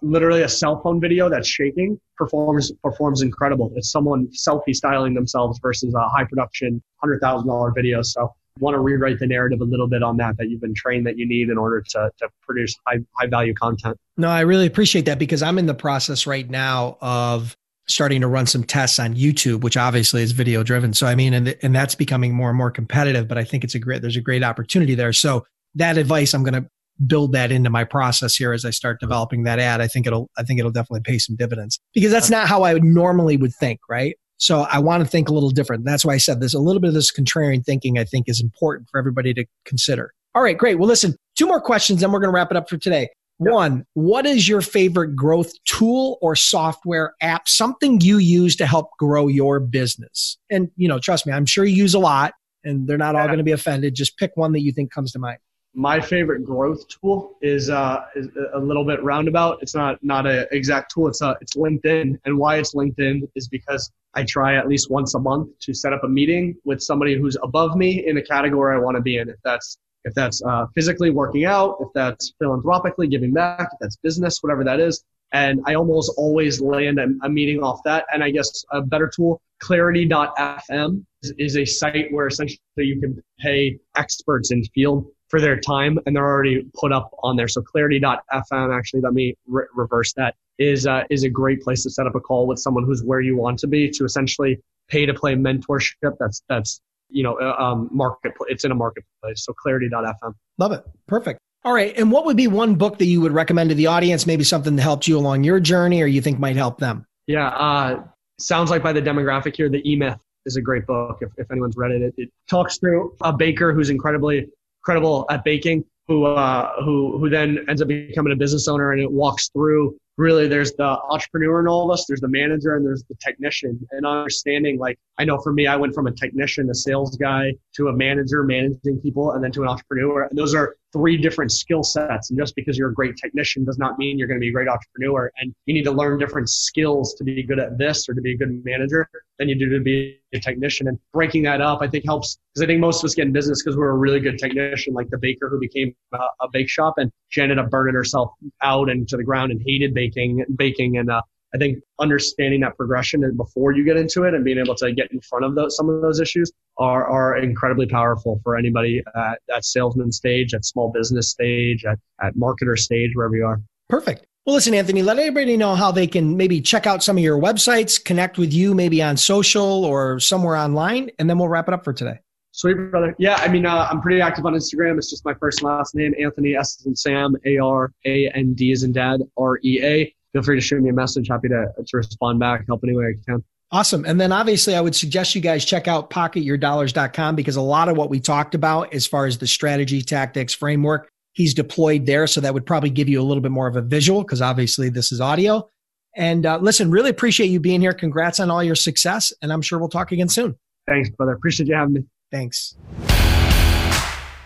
Literally 0.01 0.41
a 0.41 0.49
cell 0.49 0.81
phone 0.81 0.99
video 0.99 1.29
that's 1.29 1.47
shaking 1.47 1.99
performs 2.15 2.71
performs 2.83 3.21
incredible. 3.21 3.71
It's 3.75 3.91
someone 3.91 4.27
selfie 4.27 4.75
styling 4.75 5.13
themselves 5.13 5.59
versus 5.61 5.93
a 5.93 6.07
high 6.09 6.25
production 6.25 6.81
hundred 6.97 7.19
thousand 7.19 7.47
dollar 7.47 7.71
video. 7.71 8.01
So 8.01 8.33
want 8.59 8.73
to 8.73 8.79
rewrite 8.79 9.19
the 9.19 9.27
narrative 9.27 9.61
a 9.61 9.65
little 9.65 9.87
bit 9.87 10.03
on 10.03 10.17
that 10.17 10.35
that 10.37 10.49
you've 10.49 10.61
been 10.61 10.73
trained 10.73 11.05
that 11.05 11.17
you 11.17 11.27
need 11.27 11.49
in 11.49 11.57
order 11.57 11.81
to, 11.89 12.11
to 12.17 12.29
produce 12.41 12.75
high 12.87 12.97
high 13.17 13.27
value 13.27 13.53
content. 13.53 13.97
No, 14.17 14.29
I 14.29 14.41
really 14.41 14.65
appreciate 14.65 15.05
that 15.05 15.19
because 15.19 15.41
I'm 15.41 15.57
in 15.57 15.65
the 15.65 15.75
process 15.75 16.27
right 16.27 16.49
now 16.49 16.97
of 17.01 17.55
starting 17.87 18.19
to 18.21 18.27
run 18.27 18.45
some 18.45 18.63
tests 18.63 18.99
on 18.99 19.15
YouTube, 19.15 19.61
which 19.61 19.77
obviously 19.77 20.21
is 20.21 20.33
video 20.33 20.63
driven. 20.63 20.93
So 20.93 21.07
I 21.07 21.15
mean, 21.15 21.33
and 21.33 21.55
and 21.61 21.73
that's 21.73 21.95
becoming 21.95 22.33
more 22.33 22.49
and 22.49 22.57
more 22.57 22.71
competitive. 22.71 23.27
But 23.27 23.37
I 23.37 23.43
think 23.43 23.63
it's 23.63 23.75
a 23.75 23.79
great 23.79 24.01
there's 24.01 24.17
a 24.17 24.21
great 24.21 24.43
opportunity 24.43 24.95
there. 24.95 25.13
So 25.13 25.45
that 25.75 25.97
advice, 25.97 26.33
I'm 26.33 26.43
going 26.43 26.61
to 26.61 26.67
build 27.05 27.33
that 27.33 27.51
into 27.51 27.69
my 27.69 27.83
process 27.83 28.35
here 28.35 28.53
as 28.53 28.65
I 28.65 28.69
start 28.71 28.97
mm-hmm. 28.97 29.07
developing 29.07 29.43
that 29.43 29.59
ad. 29.59 29.81
I 29.81 29.87
think 29.87 30.07
it'll 30.07 30.29
I 30.37 30.43
think 30.43 30.59
it'll 30.59 30.71
definitely 30.71 31.01
pay 31.01 31.19
some 31.19 31.35
dividends 31.35 31.79
because 31.93 32.11
that's 32.11 32.29
not 32.29 32.47
how 32.47 32.63
I 32.63 32.73
would 32.73 32.83
normally 32.83 33.37
would 33.37 33.53
think, 33.53 33.79
right? 33.89 34.15
So 34.37 34.61
I 34.61 34.79
want 34.79 35.03
to 35.03 35.09
think 35.09 35.29
a 35.29 35.33
little 35.33 35.49
different. 35.49 35.83
That's 35.83 36.05
why 36.05 36.13
I 36.13 36.17
said 36.17 36.39
there's 36.39 36.53
a 36.53 36.59
little 36.59 36.79
bit 36.79 36.89
of 36.89 36.93
this 36.93 37.11
contrarian 37.11 37.65
thinking 37.65 37.97
I 37.97 38.03
think 38.03 38.29
is 38.29 38.39
important 38.39 38.87
for 38.89 38.99
everybody 38.99 39.33
to 39.33 39.45
consider. 39.65 40.13
All 40.35 40.43
right, 40.43 40.57
great. 40.57 40.77
Well, 40.77 40.87
listen, 40.87 41.15
two 41.35 41.47
more 41.47 41.59
questions, 41.59 42.01
then 42.01 42.11
we're 42.11 42.19
going 42.19 42.29
to 42.29 42.35
wrap 42.35 42.51
it 42.51 42.57
up 42.57 42.69
for 42.69 42.77
today. 42.77 43.09
Yep. 43.39 43.53
One, 43.53 43.85
what 43.93 44.25
is 44.25 44.47
your 44.47 44.61
favorite 44.61 45.15
growth 45.15 45.51
tool 45.65 46.17
or 46.21 46.35
software 46.35 47.15
app, 47.21 47.47
something 47.47 48.01
you 48.01 48.17
use 48.17 48.55
to 48.57 48.67
help 48.67 48.89
grow 48.99 49.27
your 49.27 49.59
business? 49.59 50.37
And, 50.51 50.69
you 50.75 50.87
know, 50.87 50.99
trust 50.99 51.25
me, 51.25 51.33
I'm 51.33 51.45
sure 51.45 51.65
you 51.65 51.75
use 51.75 51.95
a 51.95 51.99
lot 51.99 52.33
and 52.63 52.87
they're 52.87 52.97
not 52.97 53.15
all 53.15 53.25
going 53.25 53.37
to 53.37 53.43
be 53.43 53.51
offended. 53.51 53.95
Just 53.95 54.17
pick 54.17 54.31
one 54.35 54.51
that 54.53 54.61
you 54.61 54.71
think 54.71 54.91
comes 54.91 55.11
to 55.13 55.19
mind. 55.19 55.39
My 55.77 56.01
favorite 56.01 56.43
growth 56.43 56.87
tool 56.87 57.37
is, 57.43 57.69
uh, 57.69 58.03
is 58.15 58.29
a 58.55 58.59
little 58.59 58.83
bit 58.83 59.03
roundabout. 59.03 59.59
It's 59.61 59.75
not 59.75 60.03
not 60.03 60.25
an 60.25 60.47
exact 60.51 60.91
tool. 60.91 61.07
It's 61.07 61.21
uh, 61.21 61.35
it's 61.39 61.55
LinkedIn, 61.55 62.19
and 62.25 62.35
why 62.35 62.57
it's 62.57 62.73
LinkedIn 62.73 63.29
is 63.35 63.47
because 63.47 63.91
I 64.15 64.23
try 64.23 64.55
at 64.55 64.67
least 64.67 64.89
once 64.89 65.13
a 65.13 65.19
month 65.19 65.49
to 65.59 65.75
set 65.75 65.93
up 65.93 66.03
a 66.03 66.07
meeting 66.07 66.55
with 66.65 66.81
somebody 66.81 67.15
who's 67.15 67.37
above 67.43 67.75
me 67.75 68.07
in 68.07 68.17
a 68.17 68.23
category 68.23 68.75
I 68.75 68.79
want 68.79 68.97
to 68.97 69.01
be 69.01 69.17
in. 69.17 69.29
If 69.29 69.35
that's 69.43 69.77
if 70.03 70.15
that's 70.15 70.41
uh, 70.41 70.65
physically 70.73 71.11
working 71.11 71.45
out, 71.45 71.77
if 71.79 71.89
that's 71.93 72.33
philanthropically 72.39 73.07
giving 73.07 73.31
back, 73.31 73.69
if 73.71 73.77
that's 73.79 73.97
business, 73.97 74.41
whatever 74.41 74.63
that 74.63 74.79
is. 74.79 75.03
And 75.31 75.61
I 75.67 75.75
almost 75.75 76.11
always 76.17 76.59
land 76.59 76.99
a, 76.99 77.07
a 77.21 77.29
meeting 77.29 77.61
off 77.61 77.81
that. 77.85 78.05
And 78.11 78.23
I 78.23 78.31
guess 78.31 78.65
a 78.71 78.81
better 78.81 79.11
tool, 79.13 79.41
clarity.fm, 79.59 81.05
is, 81.21 81.33
is 81.37 81.57
a 81.57 81.65
site 81.65 82.11
where 82.11 82.25
essentially 82.25 82.57
you 82.77 82.99
can 82.99 83.21
pay 83.39 83.77
experts 83.95 84.51
in 84.51 84.63
field 84.73 85.05
for 85.29 85.41
their 85.41 85.59
time 85.59 85.99
and 86.05 86.15
they're 86.15 86.25
already 86.25 86.65
put 86.73 86.91
up 86.91 87.11
on 87.23 87.35
there. 87.35 87.47
So 87.47 87.61
clarity.fm, 87.61 88.77
actually, 88.77 89.01
let 89.01 89.13
me 89.13 89.35
re- 89.45 89.65
reverse 89.75 90.13
that, 90.13 90.35
is, 90.57 90.87
uh, 90.87 91.03
is 91.09 91.23
a 91.23 91.29
great 91.29 91.61
place 91.61 91.83
to 91.83 91.89
set 91.89 92.07
up 92.07 92.15
a 92.15 92.19
call 92.19 92.47
with 92.47 92.59
someone 92.59 92.83
who's 92.85 93.03
where 93.03 93.21
you 93.21 93.35
want 93.35 93.59
to 93.59 93.67
be 93.67 93.89
to 93.91 94.05
essentially 94.05 94.59
pay 94.87 95.05
to 95.05 95.13
play 95.13 95.35
mentorship. 95.35 96.15
That's, 96.19 96.41
that's 96.47 96.81
you 97.09 97.23
know, 97.23 97.39
uh, 97.39 97.55
um, 97.59 97.89
marketplace. 97.91 98.47
It's 98.49 98.65
in 98.65 98.71
a 98.71 98.75
marketplace. 98.75 99.43
So 99.43 99.53
clarity.fm. 99.53 100.33
Love 100.57 100.71
it. 100.71 100.83
Perfect. 101.07 101.39
All 101.63 101.73
right. 101.73 101.93
And 101.97 102.11
what 102.11 102.25
would 102.25 102.37
be 102.37 102.47
one 102.47 102.75
book 102.75 102.97
that 102.99 103.05
you 103.05 103.19
would 103.21 103.33
recommend 103.33 103.69
to 103.69 103.75
the 103.75 103.87
audience? 103.87 104.25
Maybe 104.25 104.43
something 104.43 104.75
that 104.77 104.81
helped 104.81 105.07
you 105.07 105.17
along 105.17 105.43
your 105.43 105.59
journey 105.59 106.01
or 106.01 106.05
you 106.05 106.21
think 106.21 106.39
might 106.39 106.55
help 106.55 106.79
them? 106.79 107.05
Yeah. 107.25 107.49
Uh, 107.49 108.03
sounds 108.39 108.69
like 108.69 108.83
by 108.83 108.93
the 108.93 109.01
demographic 109.01 109.55
here, 109.55 109.67
The 109.67 109.81
E 109.89 109.97
Myth 109.97 110.17
is 110.45 110.55
a 110.55 110.61
great 110.61 110.85
book. 110.87 111.17
If, 111.21 111.29
if 111.37 111.51
anyone's 111.51 111.75
read 111.75 111.91
it, 111.91 112.01
it, 112.01 112.13
it 112.17 112.29
talks 112.49 112.77
through 112.77 113.15
a 113.21 113.33
baker 113.33 113.73
who's 113.73 113.89
incredibly 113.89 114.47
incredible 114.81 115.25
at 115.29 115.43
baking, 115.43 115.83
who, 116.07 116.25
uh, 116.25 116.71
who, 116.83 117.17
who 117.17 117.29
then 117.29 117.65
ends 117.67 117.81
up 117.81 117.87
becoming 117.87 118.33
a 118.33 118.35
business 118.35 118.67
owner 118.67 118.91
and 118.91 119.01
it 119.01 119.11
walks 119.11 119.49
through. 119.49 119.95
Really 120.17 120.47
there's 120.47 120.73
the 120.73 120.97
entrepreneur 121.09 121.59
in 121.59 121.67
all 121.67 121.85
of 121.85 121.93
us 121.93 122.05
there's 122.07 122.21
the 122.21 122.27
manager 122.27 122.75
and 122.75 122.83
there's 122.83 123.03
the 123.03 123.15
technician. 123.21 123.79
And 123.91 124.03
understanding 124.03 124.79
like 124.79 124.97
i 125.19 125.23
know 125.23 125.39
for 125.39 125.53
me 125.53 125.67
i 125.67 125.75
went 125.75 125.93
from 125.93 126.07
a 126.07 126.11
technician 126.11 126.67
a 126.71 126.73
sales 126.73 127.15
guy 127.17 127.53
to 127.75 127.89
a 127.89 127.93
manager 127.93 128.41
managing 128.41 128.99
people 129.03 129.33
and 129.33 129.43
then 129.43 129.51
to 129.51 129.61
an 129.61 129.69
entrepreneur. 129.69 130.23
And 130.23 130.35
those 130.35 130.55
are 130.55 130.75
three 130.93 131.17
different 131.17 131.51
skill 131.51 131.83
sets 131.83 132.29
and 132.29 132.39
just 132.39 132.55
because 132.55 132.77
you're 132.77 132.89
a 132.89 132.93
great 132.93 133.15
technician 133.15 133.63
does 133.63 133.77
not 133.77 133.97
mean 133.97 134.17
you're 134.17 134.27
going 134.27 134.39
to 134.39 134.41
be 134.41 134.49
a 134.49 134.53
great 134.53 134.67
entrepreneur 134.67 135.31
and 135.39 135.53
you 135.65 135.73
need 135.73 135.83
to 135.83 135.91
learn 135.91 136.17
different 136.17 136.49
skills 136.49 137.13
to 137.13 137.23
be 137.23 137.43
good 137.43 137.59
at 137.59 137.77
this 137.77 138.07
or 138.09 138.13
to 138.13 138.21
be 138.21 138.33
a 138.33 138.37
good 138.37 138.63
manager 138.65 139.07
than 139.37 139.47
you 139.47 139.55
do 139.57 139.69
to 139.69 139.79
be 139.79 140.19
a 140.33 140.39
technician 140.39 140.87
and 140.87 140.97
breaking 141.13 141.43
that 141.43 141.61
up 141.61 141.79
i 141.81 141.87
think 141.87 142.05
helps 142.05 142.37
because 142.53 142.63
i 142.63 142.65
think 142.65 142.79
most 142.79 143.03
of 143.03 143.07
us 143.07 143.15
get 143.15 143.27
in 143.27 143.33
business 143.33 143.61
because 143.61 143.77
we're 143.77 143.89
a 143.89 143.97
really 143.97 144.19
good 144.19 144.37
technician 144.37 144.93
like 144.93 145.09
the 145.09 145.17
baker 145.17 145.49
who 145.49 145.59
became 145.59 145.93
a, 146.13 146.17
a 146.41 146.47
bake 146.51 146.69
shop 146.69 146.95
and 146.97 147.11
she 147.29 147.41
ended 147.41 147.59
up 147.59 147.69
burning 147.69 147.93
herself 147.93 148.31
out 148.61 148.89
and 148.89 149.07
to 149.07 149.17
the 149.17 149.23
ground 149.23 149.51
and 149.51 149.61
hated 149.65 149.93
baking 149.93 150.17
baking, 150.17 150.45
baking, 150.55 150.97
and 150.97 151.09
uh, 151.09 151.21
I 151.53 151.57
think 151.57 151.79
understanding 151.99 152.61
that 152.61 152.75
progression 152.75 153.21
before 153.35 153.71
you 153.71 153.85
get 153.85 153.97
into 153.97 154.23
it 154.23 154.33
and 154.33 154.43
being 154.43 154.57
able 154.57 154.75
to 154.75 154.91
get 154.91 155.11
in 155.11 155.21
front 155.21 155.45
of 155.45 155.55
those, 155.55 155.75
some 155.75 155.89
of 155.89 156.01
those 156.01 156.19
issues 156.19 156.51
are, 156.77 157.07
are 157.07 157.37
incredibly 157.37 157.87
powerful 157.87 158.39
for 158.43 158.57
anybody 158.57 159.01
at, 159.15 159.39
at 159.55 159.65
salesman 159.65 160.11
stage, 160.11 160.53
at 160.53 160.65
small 160.65 160.91
business 160.91 161.29
stage, 161.29 161.85
at, 161.85 161.99
at 162.21 162.35
marketer 162.35 162.77
stage, 162.77 163.11
wherever 163.13 163.35
you 163.35 163.45
are. 163.45 163.61
Perfect. 163.89 164.25
Well, 164.45 164.55
listen, 164.55 164.73
Anthony, 164.73 165.01
let 165.01 165.19
everybody 165.19 165.57
know 165.57 165.75
how 165.75 165.91
they 165.91 166.07
can 166.07 166.37
maybe 166.37 166.61
check 166.61 166.87
out 166.87 167.03
some 167.03 167.17
of 167.17 167.23
your 167.23 167.37
websites, 167.37 168.01
connect 168.01 168.37
with 168.37 168.53
you 168.53 168.73
maybe 168.73 169.01
on 169.01 169.17
social 169.17 169.83
or 169.83 170.19
somewhere 170.19 170.55
online, 170.55 171.11
and 171.19 171.29
then 171.29 171.37
we'll 171.37 171.49
wrap 171.49 171.67
it 171.67 171.73
up 171.73 171.83
for 171.83 171.91
today. 171.91 172.19
Sweet, 172.53 172.75
brother. 172.89 173.13
Yeah, 173.19 173.35
I 173.35 173.49
mean, 173.49 173.65
uh, 173.65 173.87
I'm 173.91 174.01
pretty 174.01 174.19
active 174.21 174.45
on 174.45 174.53
Instagram. 174.53 174.97
It's 174.97 175.09
just 175.09 175.23
my 175.25 175.33
first 175.33 175.61
and 175.61 175.69
last 175.69 175.95
name, 175.95 176.15
Anthony 176.19 176.55
S. 176.55 176.83
and 176.85 176.97
Sam, 176.97 177.35
A 177.45 177.57
R 177.57 177.91
A 178.05 178.31
N 178.33 178.53
D 178.53 178.71
as 178.71 178.83
in 178.83 178.93
dad, 178.93 179.21
R 179.37 179.59
E 179.63 179.79
A. 179.83 180.15
Feel 180.33 180.43
free 180.43 180.55
to 180.55 180.61
shoot 180.61 180.81
me 180.81 180.89
a 180.89 180.93
message. 180.93 181.27
Happy 181.29 181.47
to, 181.49 181.67
to 181.85 181.97
respond 181.97 182.39
back, 182.39 182.65
help 182.67 182.81
any 182.83 182.95
way 182.95 183.05
I 183.05 183.31
can. 183.31 183.43
Awesome. 183.71 184.05
And 184.05 184.19
then 184.19 184.31
obviously, 184.31 184.75
I 184.75 184.81
would 184.81 184.95
suggest 184.95 185.35
you 185.35 185.41
guys 185.41 185.65
check 185.65 185.87
out 185.87 186.09
pocketyourdollars.com 186.09 187.35
because 187.35 187.57
a 187.57 187.61
lot 187.61 187.89
of 187.89 187.97
what 187.97 188.09
we 188.09 188.19
talked 188.19 188.55
about 188.55 188.93
as 188.93 189.05
far 189.05 189.25
as 189.25 189.37
the 189.37 189.47
strategy, 189.47 190.01
tactics, 190.01 190.53
framework, 190.53 191.09
he's 191.33 191.53
deployed 191.53 192.05
there. 192.05 192.27
So 192.27 192.39
that 192.41 192.53
would 192.53 192.65
probably 192.65 192.89
give 192.89 193.09
you 193.09 193.21
a 193.21 193.23
little 193.23 193.41
bit 193.41 193.51
more 193.51 193.67
of 193.67 193.75
a 193.75 193.81
visual 193.81 194.23
because 194.23 194.41
obviously 194.41 194.89
this 194.89 195.11
is 195.11 195.19
audio. 195.19 195.69
And 196.15 196.45
uh, 196.45 196.57
listen, 196.57 196.89
really 196.89 197.09
appreciate 197.09 197.47
you 197.47 197.59
being 197.59 197.81
here. 197.81 197.93
Congrats 197.93 198.39
on 198.39 198.49
all 198.49 198.63
your 198.63 198.75
success. 198.75 199.33
And 199.41 199.51
I'm 199.51 199.61
sure 199.61 199.79
we'll 199.79 199.89
talk 199.89 200.11
again 200.11 200.29
soon. 200.29 200.57
Thanks, 200.87 201.09
brother. 201.09 201.33
Appreciate 201.33 201.67
you 201.67 201.75
having 201.75 201.93
me. 201.93 202.05
Thanks. 202.31 202.75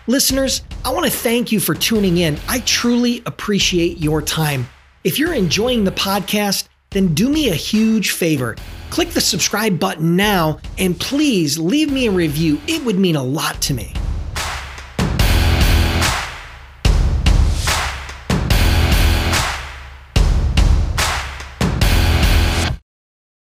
Listeners, 0.08 0.62
I 0.84 0.92
want 0.92 1.06
to 1.06 1.12
thank 1.12 1.52
you 1.52 1.60
for 1.60 1.74
tuning 1.74 2.18
in. 2.18 2.38
I 2.48 2.58
truly 2.60 3.22
appreciate 3.24 3.98
your 3.98 4.20
time. 4.20 4.66
If 5.04 5.18
you're 5.18 5.34
enjoying 5.34 5.82
the 5.82 5.90
podcast, 5.90 6.68
then 6.90 7.12
do 7.12 7.28
me 7.28 7.48
a 7.48 7.54
huge 7.54 8.12
favor. 8.12 8.54
Click 8.90 9.10
the 9.10 9.20
subscribe 9.20 9.80
button 9.80 10.14
now 10.14 10.60
and 10.78 10.98
please 10.98 11.58
leave 11.58 11.90
me 11.90 12.06
a 12.06 12.12
review. 12.12 12.60
It 12.68 12.84
would 12.84 13.00
mean 13.00 13.16
a 13.16 13.22
lot 13.22 13.60
to 13.62 13.74
me. 13.74 13.92